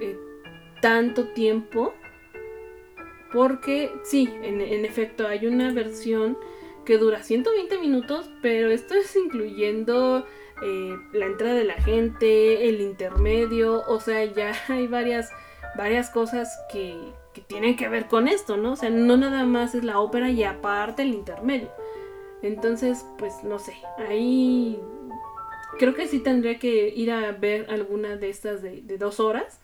eh, 0.00 0.18
tanto 0.82 1.28
tiempo. 1.28 1.94
Porque 3.32 3.92
sí, 4.02 4.28
en, 4.42 4.84
efecto 4.84 5.28
hay 5.28 5.46
una 5.46 5.72
versión 5.72 6.36
que 6.84 6.98
dura 6.98 7.22
120 7.22 7.78
minutos, 7.78 8.28
pero 8.42 8.70
esto 8.70 8.94
es 8.94 9.14
incluyendo 9.14 10.26
eh, 10.64 10.96
la 11.12 11.26
entrada 11.26 11.54
de 11.54 11.64
la 11.64 11.74
gente, 11.74 12.68
el 12.68 12.80
intermedio, 12.80 13.84
o 13.86 14.00
sea, 14.00 14.24
ya 14.24 14.52
hay 14.68 14.88
varias 14.88 15.30
varias 15.80 16.10
cosas 16.10 16.60
que, 16.70 16.94
tienen 17.46 17.74
que 17.74 17.88
ver 17.88 18.06
con 18.06 18.28
esto, 18.28 18.58
¿no? 18.58 18.72
O 18.72 18.76
sea, 18.76 18.90
no 18.90 19.16
nada 19.16 19.46
más 19.46 19.74
es 19.74 19.82
la 19.82 19.98
ópera 19.98 20.28
y 20.28 20.44
aparte 20.44 21.02
el 21.02 21.14
intermedio. 21.14 21.70
Entonces, 22.42 23.06
pues 23.16 23.42
no 23.44 23.58
sé, 23.58 23.72
ahí 23.96 24.78
creo 25.78 25.94
que 25.94 26.06
sí 26.06 26.18
tendría 26.18 26.58
que 26.58 26.92
ir 26.94 27.10
a 27.10 27.32
ver 27.32 27.70
alguna 27.70 28.16
de 28.16 28.28
estas 28.28 28.60
de, 28.60 28.82
dos 28.98 29.20
horas, 29.20 29.58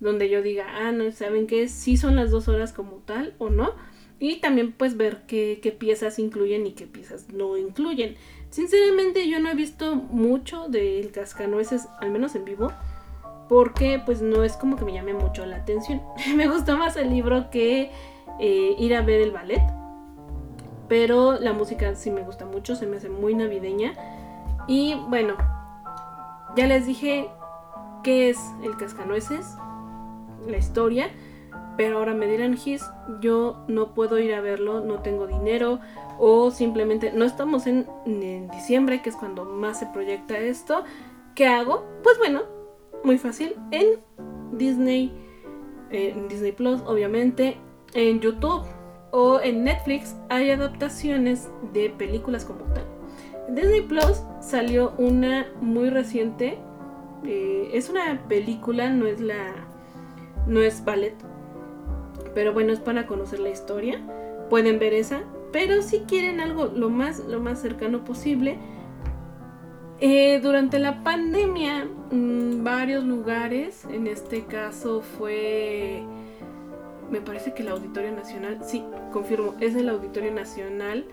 donde 0.00 0.28
yo 0.28 0.42
diga, 0.42 0.66
ah, 0.68 0.90
no, 0.90 1.12
¿saben 1.12 1.46
qué? 1.46 1.68
Si 1.68 1.96
son 1.96 2.16
las 2.16 2.32
dos 2.32 2.48
horas 2.48 2.72
como 2.72 2.96
tal 2.96 3.34
o 3.38 3.48
no. 3.48 3.72
Y 4.18 4.40
también 4.40 4.72
pues 4.72 4.96
ver 4.96 5.22
qué, 5.28 5.60
qué 5.62 5.70
piezas 5.70 6.18
incluyen 6.18 6.66
y 6.66 6.72
qué 6.72 6.88
piezas 6.88 7.28
no 7.28 7.56
incluyen. 7.56 8.16
Sinceramente 8.50 9.28
yo 9.28 9.38
no 9.38 9.48
he 9.48 9.54
visto 9.54 9.94
mucho 9.94 10.66
del 10.68 11.12
cascanueces, 11.12 11.86
al 12.00 12.10
menos 12.10 12.34
en 12.34 12.44
vivo 12.44 12.72
porque 13.52 14.00
pues 14.02 14.22
no 14.22 14.44
es 14.44 14.56
como 14.56 14.76
que 14.76 14.86
me 14.86 14.94
llame 14.94 15.12
mucho 15.12 15.44
la 15.44 15.56
atención. 15.56 16.00
me 16.36 16.48
gustó 16.48 16.78
más 16.78 16.96
el 16.96 17.10
libro 17.10 17.50
que 17.50 17.90
eh, 18.40 18.74
ir 18.78 18.96
a 18.96 19.02
ver 19.02 19.20
el 19.20 19.30
ballet. 19.30 19.60
Pero 20.88 21.38
la 21.38 21.52
música 21.52 21.94
sí 21.94 22.10
me 22.10 22.22
gusta 22.22 22.46
mucho, 22.46 22.76
se 22.76 22.86
me 22.86 22.96
hace 22.96 23.10
muy 23.10 23.34
navideña. 23.34 23.92
Y 24.66 24.94
bueno, 25.08 25.34
ya 26.56 26.66
les 26.66 26.86
dije 26.86 27.28
qué 28.02 28.30
es 28.30 28.38
el 28.62 28.74
cascanueces, 28.78 29.44
la 30.48 30.56
historia. 30.56 31.10
Pero 31.76 31.98
ahora 31.98 32.14
me 32.14 32.28
dirán, 32.28 32.56
Gis, 32.56 32.82
yo 33.20 33.66
no 33.68 33.92
puedo 33.92 34.18
ir 34.18 34.34
a 34.34 34.40
verlo, 34.40 34.80
no 34.80 35.00
tengo 35.00 35.26
dinero. 35.26 35.78
O 36.18 36.50
simplemente 36.52 37.12
no 37.12 37.26
estamos 37.26 37.66
en, 37.66 37.86
en 38.06 38.48
diciembre, 38.48 39.02
que 39.02 39.10
es 39.10 39.16
cuando 39.16 39.44
más 39.44 39.78
se 39.78 39.84
proyecta 39.88 40.38
esto. 40.38 40.84
¿Qué 41.34 41.46
hago? 41.46 41.84
Pues 42.02 42.16
bueno, 42.16 42.61
muy 43.04 43.18
fácil 43.18 43.54
en 43.70 43.98
Disney, 44.52 45.12
en 45.90 46.28
Disney 46.28 46.52
Plus, 46.52 46.80
obviamente, 46.86 47.56
en 47.94 48.20
YouTube. 48.20 48.62
o 49.14 49.40
en 49.42 49.64
Netflix 49.64 50.16
hay 50.30 50.50
adaptaciones 50.50 51.50
de 51.74 51.90
películas 51.90 52.44
como 52.46 52.64
tal. 52.72 52.84
En 53.48 53.54
Disney 53.56 53.82
Plus 53.82 54.22
salió 54.40 54.94
una 54.98 55.46
muy 55.60 55.90
reciente. 55.90 56.58
eh, 57.24 57.70
es 57.74 57.90
una 57.90 58.22
película, 58.28 58.88
no 58.90 59.06
es 59.06 59.20
la. 59.20 59.54
no 60.46 60.60
es 60.62 60.82
ballet. 60.84 61.14
Pero 62.34 62.52
bueno, 62.54 62.72
es 62.72 62.80
para 62.80 63.06
conocer 63.06 63.38
la 63.40 63.50
historia. 63.50 64.00
Pueden 64.48 64.78
ver 64.78 64.94
esa. 64.94 65.20
Pero 65.52 65.82
si 65.82 66.00
quieren 66.00 66.40
algo 66.40 66.66
lo 66.74 66.88
más, 66.88 67.20
lo 67.28 67.38
más 67.40 67.60
cercano 67.60 68.04
posible. 68.04 68.58
eh, 70.00 70.40
durante 70.42 70.78
la 70.78 71.02
pandemia, 71.04 71.86
mm, 72.12 72.62
varios 72.62 73.04
lugares, 73.04 73.84
en 73.86 74.06
este 74.06 74.44
caso 74.44 75.02
fue 75.02 76.04
me 77.10 77.20
parece 77.20 77.52
que 77.52 77.62
el 77.62 77.68
Auditorio 77.68 78.10
Nacional, 78.12 78.58
sí, 78.64 78.82
confirmo, 79.12 79.54
es 79.60 79.74
el 79.76 79.90
Auditorio 79.90 80.32
Nacional, 80.32 81.04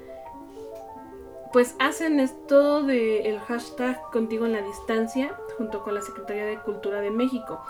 pues 1.51 1.75
hacen 1.79 2.19
esto 2.21 2.83
del 2.83 3.25
el 3.25 3.39
hashtag 3.39 3.99
contigo 4.11 4.45
en 4.45 4.53
la 4.53 4.61
distancia 4.61 5.35
junto 5.57 5.83
con 5.83 5.95
la 5.95 6.01
Secretaría 6.01 6.45
de 6.45 6.57
Cultura 6.59 7.01
de 7.01 7.11
México. 7.11 7.61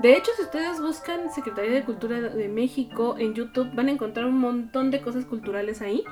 De 0.00 0.16
hecho, 0.16 0.30
si 0.36 0.42
ustedes 0.42 0.80
buscan 0.80 1.30
Secretaría 1.30 1.72
de 1.72 1.84
Cultura 1.84 2.20
de 2.20 2.48
México 2.48 3.16
en 3.18 3.34
YouTube, 3.34 3.68
van 3.74 3.88
a 3.88 3.92
encontrar 3.92 4.26
un 4.26 4.38
montón 4.38 4.90
de 4.90 5.00
cosas 5.02 5.24
culturales 5.24 5.82
ahí. 5.82 6.04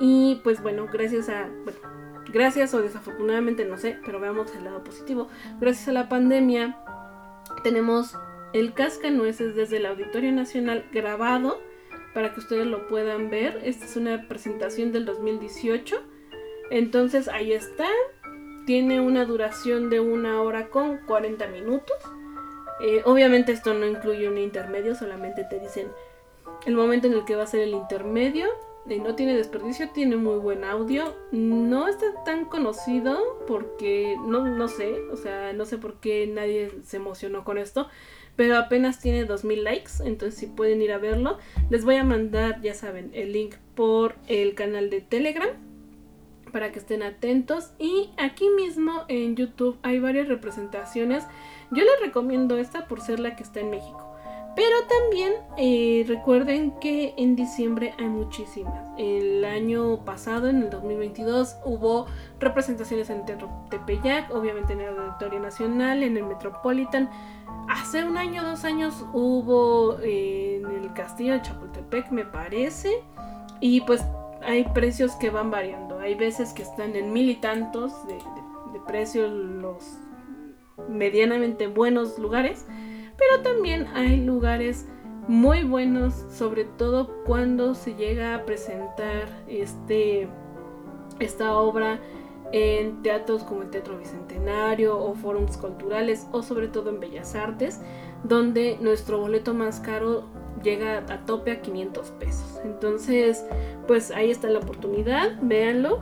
Y 0.00 0.40
pues 0.44 0.62
bueno, 0.62 0.86
gracias 0.92 1.28
a, 1.28 1.48
gracias 2.32 2.74
o 2.74 2.82
desafortunadamente, 2.82 3.64
no 3.64 3.78
sé, 3.78 3.98
pero 4.04 4.20
veamos 4.20 4.54
el 4.54 4.64
lado 4.64 4.82
positivo. 4.84 5.28
Gracias 5.60 5.88
a 5.88 5.92
la 5.92 6.08
pandemia, 6.08 6.76
tenemos 7.62 8.16
el 8.52 8.72
cascanueces 8.72 9.54
desde 9.54 9.78
el 9.78 9.86
Auditorio 9.86 10.32
Nacional 10.32 10.86
grabado 10.92 11.60
para 12.14 12.32
que 12.32 12.40
ustedes 12.40 12.66
lo 12.66 12.88
puedan 12.88 13.30
ver. 13.30 13.60
Esta 13.64 13.84
es 13.84 13.96
una 13.96 14.26
presentación 14.28 14.92
del 14.92 15.04
2018. 15.04 15.96
Entonces 16.70 17.28
ahí 17.28 17.52
está. 17.52 17.86
Tiene 18.66 19.00
una 19.00 19.24
duración 19.24 19.88
de 19.88 20.00
una 20.00 20.42
hora 20.42 20.68
con 20.68 20.98
40 21.06 21.46
minutos. 21.48 21.96
Eh, 22.80 23.02
obviamente 23.04 23.52
esto 23.52 23.74
no 23.74 23.86
incluye 23.86 24.28
un 24.28 24.38
intermedio, 24.38 24.94
solamente 24.94 25.44
te 25.44 25.58
dicen 25.58 25.88
el 26.66 26.74
momento 26.74 27.06
en 27.06 27.14
el 27.14 27.24
que 27.24 27.34
va 27.34 27.44
a 27.44 27.46
ser 27.46 27.60
el 27.60 27.70
intermedio. 27.70 28.46
No 28.96 29.14
tiene 29.14 29.36
desperdicio, 29.36 29.90
tiene 29.90 30.16
muy 30.16 30.38
buen 30.38 30.64
audio. 30.64 31.14
No 31.30 31.88
está 31.88 32.06
tan 32.24 32.46
conocido 32.46 33.18
porque 33.46 34.16
no, 34.26 34.46
no 34.46 34.68
sé, 34.68 35.00
o 35.12 35.16
sea, 35.16 35.52
no 35.52 35.66
sé 35.66 35.76
por 35.78 36.00
qué 36.00 36.26
nadie 36.26 36.70
se 36.82 36.96
emocionó 36.96 37.44
con 37.44 37.58
esto 37.58 37.88
pero 38.38 38.56
apenas 38.56 39.00
tiene 39.00 39.24
2000 39.24 39.64
likes, 39.64 39.90
entonces 40.04 40.38
si 40.38 40.46
pueden 40.46 40.80
ir 40.80 40.92
a 40.92 40.98
verlo, 40.98 41.38
les 41.70 41.84
voy 41.84 41.96
a 41.96 42.04
mandar, 42.04 42.62
ya 42.62 42.72
saben, 42.72 43.10
el 43.12 43.32
link 43.32 43.56
por 43.74 44.14
el 44.28 44.54
canal 44.54 44.90
de 44.90 45.00
Telegram 45.00 45.48
para 46.52 46.70
que 46.70 46.78
estén 46.78 47.02
atentos 47.02 47.72
y 47.80 48.10
aquí 48.16 48.48
mismo 48.50 49.04
en 49.08 49.34
YouTube 49.34 49.76
hay 49.82 49.98
varias 49.98 50.28
representaciones. 50.28 51.24
Yo 51.72 51.82
les 51.82 52.00
recomiendo 52.00 52.58
esta 52.58 52.86
por 52.86 53.00
ser 53.00 53.18
la 53.18 53.34
que 53.34 53.42
está 53.42 53.58
en 53.58 53.70
México. 53.70 54.07
Pero 54.56 54.76
también 54.88 55.34
eh, 55.56 56.04
recuerden 56.08 56.72
que 56.80 57.14
en 57.16 57.36
diciembre 57.36 57.94
hay 57.98 58.08
muchísimas. 58.08 58.88
El 58.96 59.44
año 59.44 60.04
pasado, 60.04 60.48
en 60.48 60.62
el 60.62 60.70
2022, 60.70 61.56
hubo 61.64 62.06
representaciones 62.40 63.08
en 63.10 63.24
Teatro 63.24 63.48
Tepeyac, 63.70 64.34
obviamente 64.34 64.72
en 64.72 64.80
el 64.80 64.98
Auditorio 64.98 65.38
Nacional, 65.38 66.02
en 66.02 66.16
el 66.16 66.24
Metropolitan. 66.24 67.08
Hace 67.68 68.04
un 68.04 68.16
año, 68.16 68.42
dos 68.42 68.64
años 68.64 69.04
hubo 69.12 69.98
eh, 70.00 70.62
en 70.64 70.84
el 70.84 70.92
Castillo 70.92 71.34
de 71.34 71.42
Chapultepec, 71.42 72.10
me 72.10 72.24
parece. 72.24 72.90
Y 73.60 73.82
pues 73.82 74.02
hay 74.42 74.64
precios 74.74 75.12
que 75.16 75.30
van 75.30 75.50
variando. 75.50 76.00
Hay 76.00 76.14
veces 76.14 76.52
que 76.52 76.62
están 76.62 76.96
en 76.96 77.12
mil 77.12 77.28
y 77.28 77.36
tantos 77.36 78.06
de, 78.08 78.14
de, 78.14 78.72
de 78.72 78.80
precio 78.86 79.28
los 79.28 79.84
medianamente 80.88 81.66
buenos 81.66 82.18
lugares 82.18 82.64
pero 83.18 83.42
también 83.42 83.88
hay 83.94 84.24
lugares 84.24 84.86
muy 85.26 85.62
buenos, 85.64 86.24
sobre 86.30 86.64
todo 86.64 87.22
cuando 87.24 87.74
se 87.74 87.94
llega 87.94 88.34
a 88.34 88.44
presentar 88.46 89.28
este, 89.46 90.28
esta 91.18 91.58
obra 91.58 92.00
en 92.52 93.02
teatros 93.02 93.42
como 93.42 93.62
el 93.62 93.70
Teatro 93.70 93.98
Bicentenario 93.98 94.98
o 94.98 95.14
forums 95.14 95.58
culturales 95.58 96.26
o 96.32 96.42
sobre 96.42 96.68
todo 96.68 96.88
en 96.90 97.00
Bellas 97.00 97.34
Artes, 97.34 97.80
donde 98.24 98.78
nuestro 98.80 99.20
boleto 99.20 99.52
más 99.52 99.80
caro 99.80 100.24
llega 100.62 100.98
a 100.98 101.26
tope 101.26 101.52
a 101.52 101.60
500 101.60 102.10
pesos. 102.12 102.60
Entonces, 102.64 103.44
pues 103.86 104.10
ahí 104.10 104.30
está 104.30 104.48
la 104.48 104.60
oportunidad, 104.60 105.38
véanlo. 105.42 106.00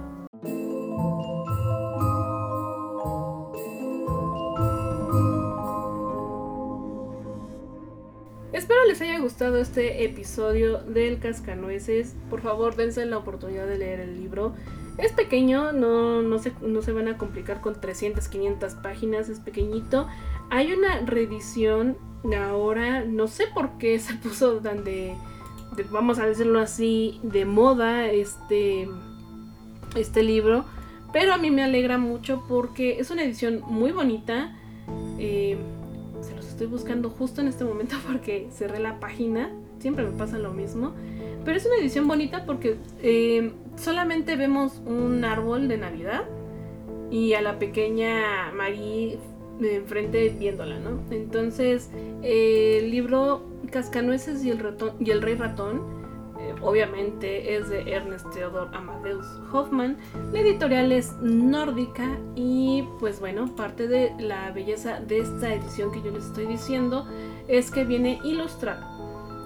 Espero 8.67 8.85
les 8.89 9.01
haya 9.01 9.21
gustado 9.21 9.59
este 9.59 10.05
episodio 10.05 10.79
del 10.79 11.21
Cascanueces. 11.21 12.17
Por 12.29 12.41
favor, 12.41 12.75
dense 12.75 13.07
la 13.07 13.17
oportunidad 13.17 13.65
de 13.65 13.79
leer 13.79 14.01
el 14.01 14.21
libro. 14.21 14.57
Es 14.99 15.13
pequeño, 15.13 15.71
no, 15.71 16.21
no, 16.21 16.41
se, 16.41 16.53
no 16.63 16.83
se 16.83 16.91
van 16.91 17.07
a 17.07 17.17
complicar 17.17 17.61
con 17.61 17.81
300, 17.81 18.27
500 18.27 18.75
páginas, 18.75 19.29
es 19.29 19.39
pequeñito. 19.39 20.09
Hay 20.51 20.73
una 20.73 20.99
reedición 21.03 21.97
ahora, 22.37 23.05
no 23.05 23.29
sé 23.29 23.45
por 23.55 23.79
qué 23.79 24.01
se 24.01 24.15
puso 24.25 24.57
tan 24.57 24.83
de, 24.83 25.15
vamos 25.93 26.19
a 26.19 26.27
decirlo 26.27 26.59
así, 26.59 27.21
de 27.23 27.45
moda 27.45 28.09
este, 28.09 28.89
este 29.95 30.25
libro. 30.25 30.65
Pero 31.13 31.35
a 31.35 31.39
mí 31.39 31.53
me 31.53 31.63
alegra 31.63 31.99
mucho 31.99 32.43
porque 32.49 32.99
es 32.99 33.13
una 33.13 33.23
edición 33.23 33.63
muy 33.69 33.93
bonita. 33.93 34.57
Eh, 35.21 35.57
estoy 36.57 36.69
buscando 36.69 37.11
justo 37.11 37.43
en 37.43 37.49
este 37.49 37.65
momento 37.65 37.97
porque 38.07 38.49
cerré 38.51 38.81
la 38.81 38.99
página. 38.99 39.51
Siempre 39.79 40.05
me 40.05 40.17
pasa 40.17 40.39
lo 40.39 40.53
mismo. 40.53 40.93
Pero 41.45 41.59
es 41.59 41.67
una 41.67 41.77
edición 41.77 42.09
bonita 42.09 42.47
porque 42.47 42.77
eh, 43.03 43.53
solamente 43.77 44.37
vemos 44.37 44.81
un 44.87 45.25
árbol 45.25 45.69
de 45.69 45.77
Navidad 45.77 46.25
y 47.11 47.35
a 47.35 47.43
la 47.43 47.59
pequeña 47.59 48.51
Marie 48.53 49.19
enfrente 49.61 50.31
viéndola, 50.31 50.79
¿no? 50.79 51.01
Entonces, 51.11 51.91
eh, 52.23 52.81
el 52.83 52.91
libro 52.91 53.43
Cascanueces 53.71 54.45
y 54.45 54.51
el, 54.51 54.59
ratón, 54.59 54.93
y 54.99 55.11
el 55.11 55.23
Rey 55.23 55.35
Ratón, 55.35 55.83
eh, 55.83 55.96
obviamente 56.63 57.57
es 57.57 57.69
de 57.69 57.93
Ernest 57.93 58.27
Theodor 58.33 58.69
Amadeus 58.73 59.27
Hoffman. 59.53 59.97
La 60.33 60.41
editorial 60.41 60.93
es 60.93 61.13
nórdica 61.21 62.19
y 62.35 62.85
pues 62.99 63.21
bueno, 63.21 63.55
parte 63.55 63.89
de 63.89 64.13
la 64.19 64.51
belleza 64.53 65.01
de 65.01 65.19
esta 65.19 65.55
edición 65.55 65.93
que 65.93 66.03
yo 66.03 66.11
les 66.11 66.27
estoy 66.27 66.47
diciendo 66.47 67.07
es 67.49 67.71
que 67.71 67.85
viene 67.85 68.21
ilustrada. 68.25 68.93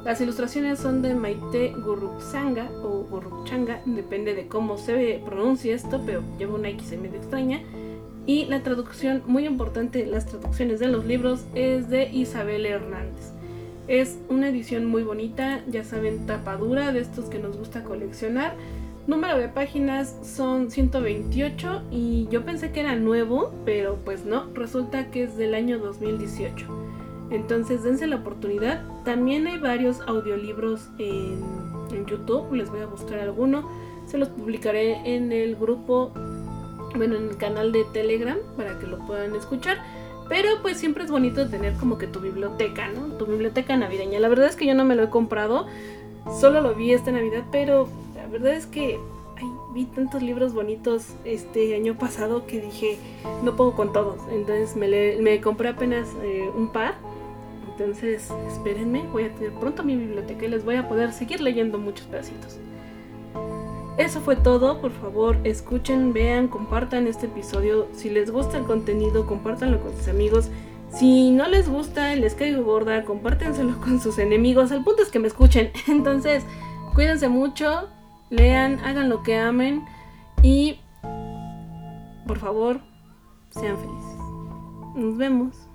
Las 0.05 0.19
ilustraciones 0.21 0.79
son 0.79 1.03
de 1.03 1.15
Maite 1.15 1.75
Gurruchanga 1.77 2.71
o 2.83 3.05
Gurruchanga, 3.05 3.83
depende 3.85 4.35
de 4.35 4.49
cómo 4.49 4.79
se 4.79 5.21
pronuncia 5.27 5.75
esto, 5.75 6.01
pero 6.07 6.23
lleva 6.39 6.55
una 6.55 6.71
X 6.71 6.93
medio 6.99 7.19
extraña. 7.19 7.61
Y 8.27 8.47
la 8.47 8.63
traducción, 8.63 9.23
muy 9.27 9.47
importante, 9.47 10.07
las 10.07 10.25
traducciones 10.25 10.81
de 10.81 10.89
los 10.89 11.05
libros 11.05 11.45
es 11.55 11.91
de 11.91 12.09
Isabel 12.11 12.65
Hernández. 12.65 13.33
Es 13.91 14.21
una 14.29 14.51
edición 14.51 14.87
muy 14.87 15.03
bonita, 15.03 15.65
ya 15.67 15.83
saben, 15.83 16.25
tapadura 16.25 16.93
de 16.93 17.01
estos 17.01 17.25
que 17.25 17.41
nos 17.41 17.57
gusta 17.57 17.83
coleccionar. 17.83 18.55
Número 19.09 19.37
de 19.37 19.49
páginas 19.49 20.17
son 20.23 20.71
128 20.71 21.83
y 21.91 22.29
yo 22.31 22.45
pensé 22.45 22.71
que 22.71 22.79
era 22.79 22.95
nuevo, 22.95 23.53
pero 23.65 23.99
pues 24.05 24.25
no, 24.25 24.47
resulta 24.55 25.11
que 25.11 25.25
es 25.25 25.37
del 25.37 25.57
año 25.57 25.81
2018. 25.81 26.67
Entonces 27.33 27.83
dense 27.83 28.07
la 28.07 28.15
oportunidad. 28.15 28.85
También 29.05 29.49
hay 29.49 29.59
varios 29.59 30.03
audiolibros 30.03 30.89
en, 30.99 31.43
en, 31.91 32.07
YouTube. 32.07 32.53
Les 32.53 32.71
voy 32.71 32.83
a 32.83 32.87
buscar 32.87 33.19
alguno. 33.19 33.69
Se 34.07 34.19
los 34.19 34.29
publicaré 34.29 35.17
en 35.17 35.33
el 35.33 35.57
grupo, 35.57 36.13
bueno, 36.95 37.17
en 37.17 37.31
el 37.31 37.37
canal 37.39 37.73
de 37.73 37.85
Telegram 37.93 38.39
para 38.57 38.79
que 38.79 38.87
lo 38.87 39.05
puedan 39.05 39.35
escuchar. 39.35 39.79
Pero 40.31 40.63
pues 40.63 40.79
siempre 40.79 41.05
es 41.05 41.11
bonito 41.11 41.47
tener 41.51 41.75
como 41.75 41.99
que 41.99 42.07
tu 42.07 42.21
biblioteca, 42.21 42.89
¿no? 42.89 43.09
Tu 43.19 43.27
biblioteca 43.27 43.77
navideña. 43.77 44.19
La 44.19 44.29
verdad 44.29 44.47
es 44.47 44.57
que 44.57 44.65
yo 44.65 44.75
no 44.75 44.87
me 44.87 44.95
lo 44.95 45.03
he 45.03 45.11
comprado. 45.11 45.67
Solo 46.41 46.63
lo 46.63 46.75
vi 46.75 46.93
esta 46.93 47.13
Navidad, 47.13 47.45
pero 47.53 47.87
la 48.15 48.27
verdad 48.29 48.55
es 48.55 48.65
que 48.65 48.99
ay, 49.37 49.47
vi 49.75 49.85
tantos 49.85 50.23
libros 50.23 50.55
bonitos 50.55 51.09
este 51.25 51.75
año 51.75 51.99
pasado 51.99 52.47
que 52.47 52.61
dije, 52.61 52.97
no 53.43 53.57
puedo 53.57 53.75
con 53.75 53.93
todos. 53.93 54.23
Entonces 54.31 54.75
me, 54.75 54.89
le, 54.89 55.21
me 55.21 55.39
compré 55.43 55.69
apenas 55.69 56.09
eh, 56.23 56.49
un 56.57 56.73
par 56.73 56.95
entonces, 57.81 58.29
espérenme, 58.47 59.07
voy 59.11 59.25
a 59.25 59.33
tener 59.33 59.53
pronto 59.55 59.83
mi 59.83 59.97
biblioteca 59.97 60.45
y 60.45 60.49
les 60.49 60.67
voy 60.67 60.77
a 60.77 60.87
poder 60.87 61.15
seguir 61.15 61.41
leyendo 61.41 61.79
muchos 61.79 62.07
pedacitos. 62.09 62.59
Eso 64.01 64.21
fue 64.21 64.35
todo, 64.35 64.81
por 64.81 64.91
favor, 64.91 65.37
escuchen, 65.45 66.13
vean, 66.13 66.49
compartan 66.49 67.07
este 67.07 67.27
episodio. 67.27 67.87
Si 67.93 68.11
les 68.11 68.31
gusta 68.31 68.59
el 68.59 68.65
contenido, 68.65 69.27
compártanlo 69.27 69.81
con 69.81 69.97
sus 69.97 70.09
amigos. 70.09 70.49
Si 70.93 71.31
no 71.31 71.47
les 71.47 71.69
gusta, 71.69 72.17
les 72.17 72.35
caigo 72.35 72.65
gorda, 72.65 73.05
compártenselo 73.05 73.81
con 73.81 74.01
sus 74.01 74.19
enemigos. 74.19 74.73
El 74.73 74.83
punto 74.83 75.03
es 75.03 75.11
que 75.11 75.21
me 75.21 75.29
escuchen. 75.29 75.71
Entonces, 75.87 76.45
Cuídense 76.95 77.29
mucho, 77.29 77.89
lean, 78.31 78.81
hagan 78.81 79.09
lo 79.09 79.23
que 79.23 79.39
amen 79.39 79.85
y 80.43 80.81
por 82.27 82.39
favor, 82.39 82.81
sean 83.51 83.77
felices. 83.79 84.17
Nos 84.97 85.17
vemos. 85.17 85.70